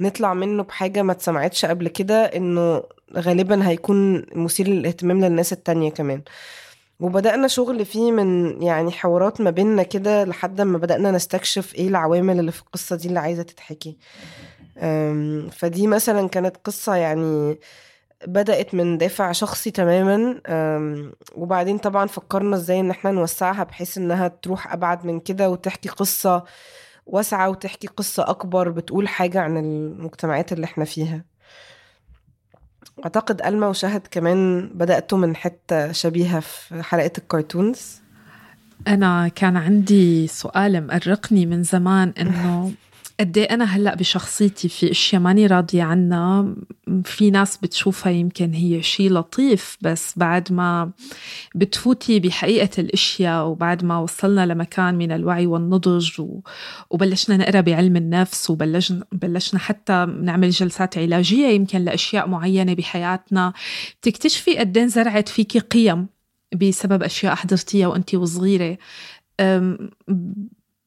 نطلع 0.00 0.34
منه 0.34 0.62
بحاجة 0.62 1.02
ما 1.02 1.12
اتسمعتش 1.12 1.64
قبل 1.64 1.88
كده 1.88 2.14
إنه 2.24 2.82
غالبا 3.16 3.68
هيكون 3.68 4.24
مثير 4.34 4.68
للاهتمام 4.68 5.24
للناس 5.24 5.52
التانية 5.52 5.90
كمان. 5.90 6.22
وبدأنا 7.00 7.48
شغل 7.48 7.84
فيه 7.84 8.12
من 8.12 8.62
يعني 8.62 8.90
حوارات 8.92 9.40
ما 9.40 9.50
بيننا 9.50 9.82
كده 9.82 10.24
لحد 10.24 10.60
ما 10.60 10.78
بدأنا 10.78 11.10
نستكشف 11.10 11.74
إيه 11.74 11.88
العوامل 11.88 12.38
اللي 12.40 12.52
في 12.52 12.60
القصة 12.62 12.96
دي 12.96 13.08
اللي 13.08 13.20
عايزة 13.20 13.42
تتحكي. 13.42 13.98
فدي 15.52 15.86
مثلا 15.86 16.28
كانت 16.28 16.56
قصة 16.64 16.94
يعني 16.94 17.58
بدأت 18.26 18.74
من 18.74 18.98
دافع 18.98 19.32
شخصي 19.32 19.70
تماما 19.70 20.40
وبعدين 21.34 21.78
طبعا 21.78 22.06
فكرنا 22.06 22.56
إزاي 22.56 22.80
إن 22.80 22.90
إحنا 22.90 23.10
نوسعها 23.10 23.64
بحيث 23.64 23.98
إنها 23.98 24.28
تروح 24.28 24.72
أبعد 24.72 25.06
من 25.06 25.20
كده 25.20 25.50
وتحكي 25.50 25.88
قصة 25.88 26.44
واسعة 27.06 27.50
وتحكي 27.50 27.86
قصة 27.86 28.30
أكبر 28.30 28.68
بتقول 28.68 29.08
حاجة 29.08 29.40
عن 29.40 29.56
المجتمعات 29.56 30.52
اللي 30.52 30.64
إحنا 30.64 30.84
فيها. 30.84 31.24
أعتقد 33.04 33.42
ألما 33.42 33.68
وشهد 33.68 34.02
كمان 34.10 34.70
بدأتوا 34.74 35.18
من 35.18 35.36
حتة 35.36 35.92
شبيهة 35.92 36.40
في 36.40 36.82
حلقة 36.82 37.12
الكرتونز. 37.18 38.00
أنا 38.88 39.28
كان 39.28 39.56
عندي 39.56 40.26
سؤال 40.26 40.86
مقرقني 40.86 41.46
من 41.46 41.62
زمان 41.62 42.12
إنه 42.20 42.72
قد 43.20 43.38
إيه 43.38 43.44
أنا 43.44 43.64
هلأ 43.64 43.94
بشخصيتي 43.94 44.68
في 44.68 44.90
أشياء 44.90 45.22
ماني 45.22 45.46
راضية 45.46 45.82
عنها 45.82 46.54
في 47.04 47.30
ناس 47.30 47.56
بتشوفها 47.56 48.12
يمكن 48.12 48.52
هي 48.52 48.82
شيء 48.82 49.12
لطيف 49.12 49.78
بس 49.80 50.18
بعد 50.18 50.52
ما 50.52 50.90
بتفوتي 51.54 52.20
بحقيقة 52.20 52.70
الأشياء 52.78 53.46
وبعد 53.46 53.84
ما 53.84 53.98
وصلنا 53.98 54.46
لمكان 54.46 54.94
من 54.94 55.12
الوعي 55.12 55.46
والنضج 55.46 56.20
و... 56.20 56.40
وبلشنا 56.90 57.36
نقرأ 57.36 57.60
بعلم 57.60 57.96
النفس 57.96 58.50
وبلشنا 58.50 59.04
بلشنا 59.12 59.60
حتى 59.60 60.06
نعمل 60.22 60.50
جلسات 60.50 60.98
علاجية 60.98 61.46
يمكن 61.46 61.78
لأشياء 61.78 62.28
معينة 62.28 62.74
بحياتنا 62.74 63.52
بتكتشفي 64.00 64.58
قد 64.58 64.76
إيه 64.76 64.84
انزرعت 64.84 65.28
فيكي 65.28 65.58
قيم 65.58 66.06
بسبب 66.54 67.02
أشياء 67.02 67.34
حضرتيها 67.34 67.86
وانت 67.86 68.14
وصغيرة. 68.14 68.78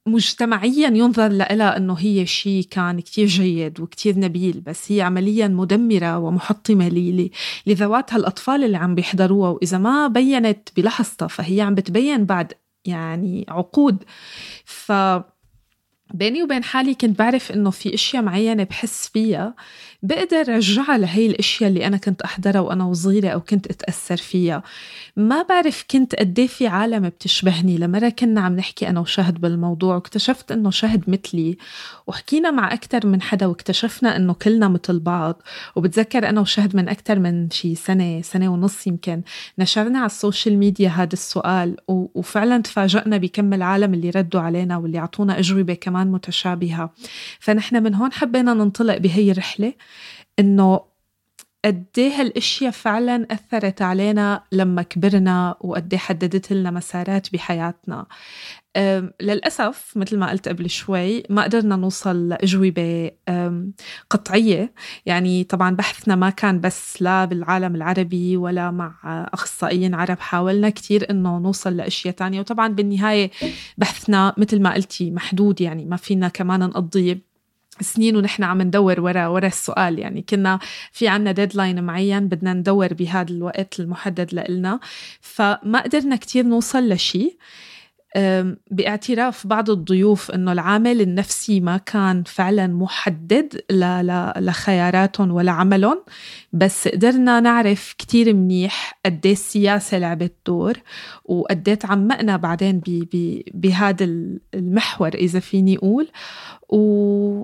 مجتمعيا 0.08 0.88
ينظر 0.88 1.28
لها 1.28 1.78
إنه 1.78 1.94
هي 1.94 2.26
شيء 2.26 2.64
كان 2.72 3.00
كتير 3.00 3.28
جيد 3.28 3.80
وكتير 3.80 4.20
نبيل 4.20 4.62
بس 4.62 4.92
هي 4.92 5.02
عمليا 5.02 5.48
مدمرة 5.48 6.18
ومحطمة 6.18 6.90
لذوات 7.68 8.14
هالأطفال 8.14 8.64
اللي 8.64 8.78
عم 8.78 8.96
بيحضروها 8.96 9.50
وإذا 9.50 9.78
ما 9.78 10.08
بينت 10.08 10.70
بلحظتها 10.78 11.28
فهي 11.28 11.62
عم 11.62 11.76
بتبين 11.76 12.26
بعد 12.26 12.54
يعني 12.86 13.46
عقود. 13.50 14.04
ف 14.66 14.92
بيني 16.14 16.44
وبين 16.44 16.64
حالي 16.64 16.94
كنت 16.96 17.20
بعرف 17.20 17.52
إنه 17.52 17.70
في 17.70 17.94
إشياء 17.94 18.24
معينة 18.24 18.64
بحس 18.64 19.08
فيها 19.08 19.56
بقدر 20.04 20.50
رجعها 20.50 20.98
لهي 20.98 21.26
الأشياء 21.26 21.70
اللي 21.70 21.88
أنا 21.88 21.98
كنت 21.98 22.22
أحضرها 22.22 22.60
وأنا 22.60 22.86
وصغيرة 22.86 23.30
أو 23.30 23.42
كنت 23.42 23.68
أتأثر 23.68 24.18
فيها. 24.18 24.64
ما 25.18 25.42
بعرف 25.42 25.86
كنت 25.92 26.16
قد 26.16 26.40
إيه 26.40 26.48
في 26.48 26.68
عالم 26.68 27.10
بتشبهني. 27.10 27.78
لمرة 27.78 28.10
كنا 28.10 28.42
عم 28.42 28.56
نحكي 28.56 28.90
أنا 28.90 29.00
وشهد 29.00 29.42
بالموضوع 29.42 29.96
واكتشفت 29.96 30.52
إنه 30.52 30.70
شهد 30.70 31.04
مثلي. 31.08 31.58
وحكينا 32.08 32.52
مع 32.52 32.74
أكثر 32.74 33.08
من 33.08 33.22
حدا 33.22 33.46
واكتشفنا 33.46 34.16
إنه 34.16 34.34
كلنا 34.34 34.68
مثل 34.68 35.00
بعض. 35.00 35.42
وبتذكر 35.76 36.30
أنا 36.30 36.42
وشهد 36.42 36.76
من 36.76 36.90
أكثر 36.90 37.20
من 37.20 37.50
شي 37.50 37.76
سنة 37.76 38.22
سنة 38.22 38.50
ونص 38.50 38.88
يمكن 38.88 39.22
نشرنا 39.60 40.00
على 40.00 40.06
السوشيال 40.06 40.58
ميديا 40.58 40.90
هذا 40.90 41.14
السؤال. 41.14 41.78
وفعلا 41.88 42.62
تفاجئنا 42.62 43.18
بكم 43.18 43.54
العالم 43.54 43.94
اللي 43.94 44.10
ردوا 44.10 44.42
علينا 44.42 44.78
واللي 44.78 45.00
أعطونا 45.00 45.40
أجوبة 45.40 45.74
كمان 45.74 46.12
متشابهة. 46.12 46.94
فنحن 47.40 47.84
من 47.84 47.96
هون 47.96 48.12
حبينا 48.12 48.54
ننطلق 48.54 48.98
بهي 48.98 49.32
الرحلة. 49.32 49.74
إنه 50.40 50.92
قد 51.66 51.86
إيه 51.98 52.22
هالأشياء 52.22 52.72
فعلا 52.72 53.28
أثرت 53.32 53.82
علينا 53.82 54.44
لما 54.52 54.82
كبرنا 54.82 55.56
وقد 55.62 55.94
إيه 55.94 56.00
حددت 56.00 56.54
لنا 56.54 56.72
مسارات 56.72 57.34
بحياتنا. 57.34 58.06
للأسف 59.22 59.94
مثل 59.96 60.18
ما 60.18 60.30
قلت 60.30 60.48
قبل 60.48 60.70
شوي 60.70 61.24
ما 61.30 61.44
قدرنا 61.44 61.76
نوصل 61.76 62.30
لأجوبة 62.30 63.12
قطعية. 64.10 64.74
يعني 65.06 65.44
طبعا 65.44 65.76
بحثنا 65.76 66.16
ما 66.16 66.30
كان 66.30 66.62
بس 66.62 67.02
لا 67.02 67.26
بالعالم 67.26 67.76
العربي 67.76 68.38
ولا 68.38 68.72
مع 68.72 68.96
أخصائيين 69.34 69.96
عرب 69.96 70.20
حاولنا 70.20 70.70
كتير 70.70 71.10
إنه 71.10 71.38
نوصل 71.38 71.78
لأشياء 71.78 72.14
تانية. 72.14 72.40
وطبعا 72.40 72.68
بالنهاية 72.68 73.32
بحثنا 73.78 74.34
مثل 74.38 74.62
ما 74.62 74.74
قلتي 74.74 75.12
محدود 75.12 75.62
يعني 75.62 75.86
ما 75.86 75.96
فينا 75.96 76.28
كمان 76.28 76.60
نقضي 76.60 77.22
سنين 77.82 78.16
ونحن 78.16 78.44
عم 78.44 78.62
ندور 78.62 79.00
ورا 79.02 79.28
ورا 79.28 79.48
السؤال. 79.48 80.00
يعني 80.00 80.22
كنا 80.30 80.60
في 80.92 81.08
عنا 81.08 81.32
ديدلاين 81.32 81.84
معين 81.84 82.28
بدنا 82.28 82.54
ندور 82.54 82.94
بهذا 82.94 83.32
الوقت 83.32 83.80
المحدد 83.80 84.34
لإلنا. 84.34 84.80
فما 85.22 85.82
قدرنا 85.82 86.16
كتير 86.16 86.46
نوصل 86.46 86.90
لشيء 86.90 87.38
باعتراف 88.72 89.48
بعض 89.48 89.70
الضيوف 89.70 90.32
إنه 90.32 90.52
العامل 90.52 91.02
النفسي 91.02 91.60
ما 91.60 91.78
كان 91.78 92.24
فعلا 92.24 92.68
محدد 92.68 93.62
لخياراتهم 94.38 95.32
ولا 95.32 95.52
عملهم. 95.52 96.04
بس 96.54 96.88
قدرنا 96.88 97.40
نعرف 97.40 97.96
كتير 97.98 98.34
منيح 98.34 99.00
قد 99.06 99.28
السياسة 99.28 99.98
لعبت 99.98 100.34
دور 100.46 100.78
وقد 101.26 101.78
تعمقنا 101.78 102.38
بعدين 102.38 102.82
بهذا 103.54 104.04
المحور 104.54 105.14
إذا 105.14 105.40
فيني 105.40 105.78
أقول. 105.78 106.08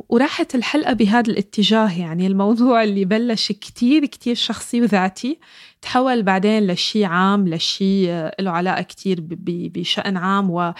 وراحت 0.09 0.55
الحلقة 0.55 0.93
بهذا 0.93 1.31
الاتجاه 1.31 1.99
يعني 1.99 2.27
الموضوع 2.27 2.83
اللي 2.83 3.05
بلش 3.05 3.51
كتير 3.51 4.05
كتير 4.05 4.35
شخصي 4.35 4.81
وذاتي. 4.81 5.39
تحول 5.81 6.23
بعدين 6.23 6.67
لشيء 6.67 7.05
عام 7.05 7.47
لشيء 7.47 8.09
له 8.39 8.51
علاقة 8.51 8.81
كتير 8.81 9.19
بشأن 9.47 10.17
عام 10.17 10.49
و 10.57 10.73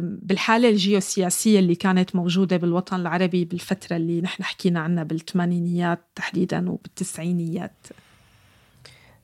بالحالة 0.00 0.68
الجيوسياسية 0.68 1.58
اللي 1.58 1.74
كانت 1.74 2.16
موجودة 2.16 2.56
بالوطن 2.56 3.00
العربي 3.00 3.44
بالفترة 3.44 3.96
اللي 3.96 4.20
نحن 4.20 4.44
حكينا 4.44 4.80
عنها 4.80 5.04
بالثمانينيات 5.04 6.00
تحديدا 6.14 6.70
وبالتسعينيات. 6.70 7.86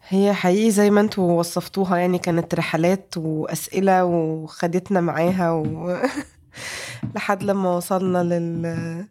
هي 0.08 0.34
حقيقي 0.34 0.70
زي 0.70 0.90
ما 0.90 1.00
أنتوا 1.00 1.32
وصفتوها 1.32 1.96
يعني 1.96 2.18
كانت 2.18 2.54
رحلات 2.54 3.14
وأسئلة 3.16 4.04
وخدتنا 4.04 5.00
معاها 5.00 5.52
و... 5.52 5.96
لحد 7.14 7.42
لما 7.42 7.76
وصلنا 7.76 8.22
لل 8.22 9.06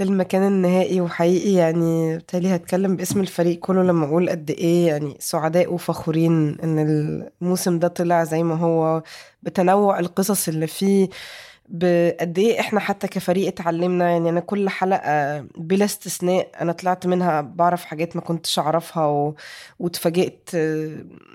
للمكان 0.00 0.42
النهائي 0.46 1.00
وحقيقي 1.00 1.52
يعني 1.52 2.14
بالتالي 2.16 2.54
هتكلم 2.54 2.96
باسم 2.96 3.20
الفريق 3.20 3.58
كله 3.58 3.82
لما 3.82 4.06
أقول 4.06 4.30
قد 4.30 4.50
إيه 4.50 4.86
يعني 4.86 5.16
سعداء 5.20 5.72
وفخورين 5.74 6.60
إن 6.62 6.78
الموسم 7.42 7.78
ده 7.78 7.88
طلع 7.88 8.24
زي 8.24 8.42
ما 8.42 8.54
هو 8.54 9.02
بتنوع 9.42 9.98
القصص 9.98 10.48
اللي 10.48 10.66
فيه 10.66 11.08
بقد 11.68 12.38
إيه 12.38 12.60
إحنا 12.60 12.80
حتى 12.80 13.08
كفريق 13.08 13.46
اتعلمنا 13.48 14.10
يعني 14.10 14.28
أنا 14.28 14.40
كل 14.40 14.68
حلقة 14.68 15.40
بلا 15.58 15.84
استثناء 15.84 16.48
أنا 16.60 16.72
طلعت 16.72 17.06
منها 17.06 17.40
بعرف 17.40 17.84
حاجات 17.84 18.16
ما 18.16 18.22
كنتش 18.22 18.58
أعرفها 18.58 19.06
و... 19.06 19.34
واتفاجئت 19.78 20.50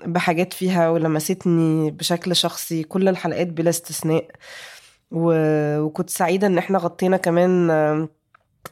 بحاجات 0.06 0.52
فيها 0.52 0.88
ولمستني 0.90 1.90
بشكل 1.90 2.36
شخصي 2.36 2.82
كل 2.82 3.08
الحلقات 3.08 3.46
بلا 3.46 3.70
استثناء 3.70 4.26
و... 5.10 5.32
وكنت 5.80 6.10
سعيدة 6.10 6.46
إن 6.46 6.58
إحنا 6.58 6.78
غطينا 6.78 7.16
كمان 7.16 7.70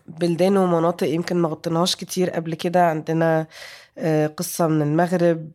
بلدان 0.06 0.56
ومناطق 0.56 1.06
يمكن 1.08 1.36
ما 1.36 1.48
غطيناهاش 1.48 1.96
كتير 1.96 2.30
قبل 2.30 2.54
كده. 2.54 2.86
عندنا 2.86 3.46
آه، 3.98 4.26
قصة 4.26 4.66
من 4.66 4.82
المغرب. 4.82 5.50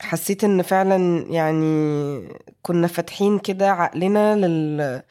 حسيت 0.00 0.44
إن 0.44 0.62
فعلا 0.62 1.26
يعني 1.30 2.28
كنا 2.62 2.86
فاتحين 2.86 3.38
كده 3.38 3.70
عقلنا 3.70 4.36
لل 4.36 5.02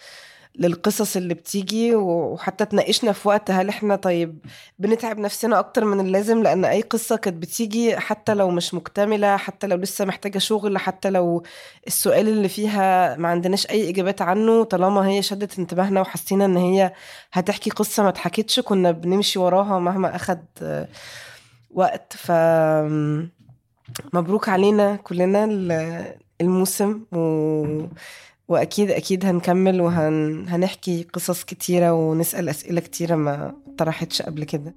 للقصص 0.59 1.15
اللي 1.17 1.33
بتيجي 1.33 1.95
وحتى 1.95 2.65
تناقشنا 2.65 3.11
في 3.11 3.27
وقت 3.27 3.51
هل 3.51 3.69
إحنا 3.69 3.95
طيب 3.95 4.45
بنتعب 4.79 5.19
نفسنا 5.19 5.59
أكتر 5.59 5.85
من 5.85 5.99
اللازم 5.99 6.43
لأن 6.43 6.65
أي 6.65 6.81
قصة 6.81 7.15
كانت 7.15 7.37
بتيجي 7.37 7.97
حتى 7.97 8.33
لو 8.33 8.49
مش 8.49 8.73
مكتملة 8.73 9.37
حتى 9.37 9.67
لو 9.67 9.77
لسه 9.77 10.05
محتاجة 10.05 10.37
شغل 10.37 10.77
حتى 10.77 11.09
لو 11.09 11.43
السؤال 11.87 12.27
اللي 12.27 12.49
فيها 12.49 13.15
ما 13.17 13.27
عندناش 13.27 13.69
أي 13.69 13.89
إجابات 13.89 14.21
عنه 14.21 14.63
طالما 14.63 15.07
هي 15.07 15.21
شدت 15.21 15.59
انتباهنا 15.59 16.01
وحسينا 16.01 16.45
إن 16.45 16.57
هي 16.57 16.93
هتحكي 17.33 17.69
قصة 17.69 18.03
ما 18.03 18.09
اتحكتش 18.09 18.59
كنا 18.59 18.91
بنمشي 18.91 19.39
وراها 19.39 19.79
مهما 19.79 20.15
أخد 20.15 20.39
وقت. 21.71 22.13
ف 22.17 22.31
مبروك 24.13 24.49
علينا 24.49 24.95
كلنا 24.95 25.45
الموسم 26.41 27.01
و 27.11 27.17
وأكيد 28.47 28.91
أكيد 28.91 29.25
هنكمل 29.25 29.82
وهنحكي 29.82 30.95
وهن... 30.97 31.06
قصص 31.13 31.43
كتيرة 31.43 31.93
ونسأل 31.93 32.49
أسئلة 32.49 32.82
كتيرة 32.82 33.15
ما 33.15 33.53
طرحتش 33.77 34.21
قبل 34.21 34.43
كده. 34.43 34.75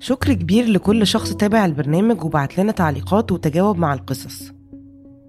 شكر 0.00 0.32
كبير 0.32 0.64
لكل 0.66 1.06
شخص 1.06 1.34
تابع 1.34 1.64
البرنامج 1.64 2.24
وبعت 2.24 2.58
لنا 2.58 2.72
تعليقات 2.72 3.32
وتجاوب 3.32 3.78
مع 3.78 3.94
القصص. 3.94 4.52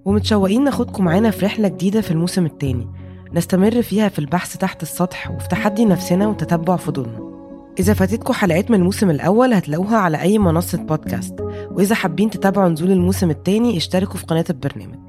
ومتشوقين 0.04 0.64
ناخدكم 0.64 1.04
معانا 1.04 1.30
في 1.30 1.44
رحلة 1.44 1.68
جديدة 1.68 2.00
في 2.00 2.10
الموسم 2.10 2.46
التاني. 2.46 2.88
نستمر 3.34 3.82
فيها 3.82 4.08
في 4.08 4.18
البحث 4.18 4.56
تحت 4.56 4.82
السطح 4.82 5.30
وفي 5.30 5.48
تحدي 5.48 5.84
نفسنا 5.84 6.28
وتتبع 6.28 6.76
فضولنا. 6.76 7.32
إذا 7.78 7.94
فاتتكم 7.94 8.32
حلقات 8.32 8.70
من 8.70 8.78
الموسم 8.78 9.10
الأول 9.10 9.52
هتلاقوها 9.52 9.96
على 9.96 10.20
أي 10.20 10.38
منصة 10.38 10.78
بودكاست 10.78 11.40
وإذا 11.70 11.94
حابين 11.94 12.30
تتابعوا 12.30 12.68
نزول 12.68 12.90
الموسم 12.90 13.30
التاني 13.30 13.76
اشتركوا 13.76 14.16
في 14.16 14.26
قناة 14.26 14.44
البرنامج. 14.50 15.01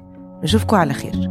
نشوفكم 0.44 0.76
على 0.76 0.92
خير. 0.94 1.30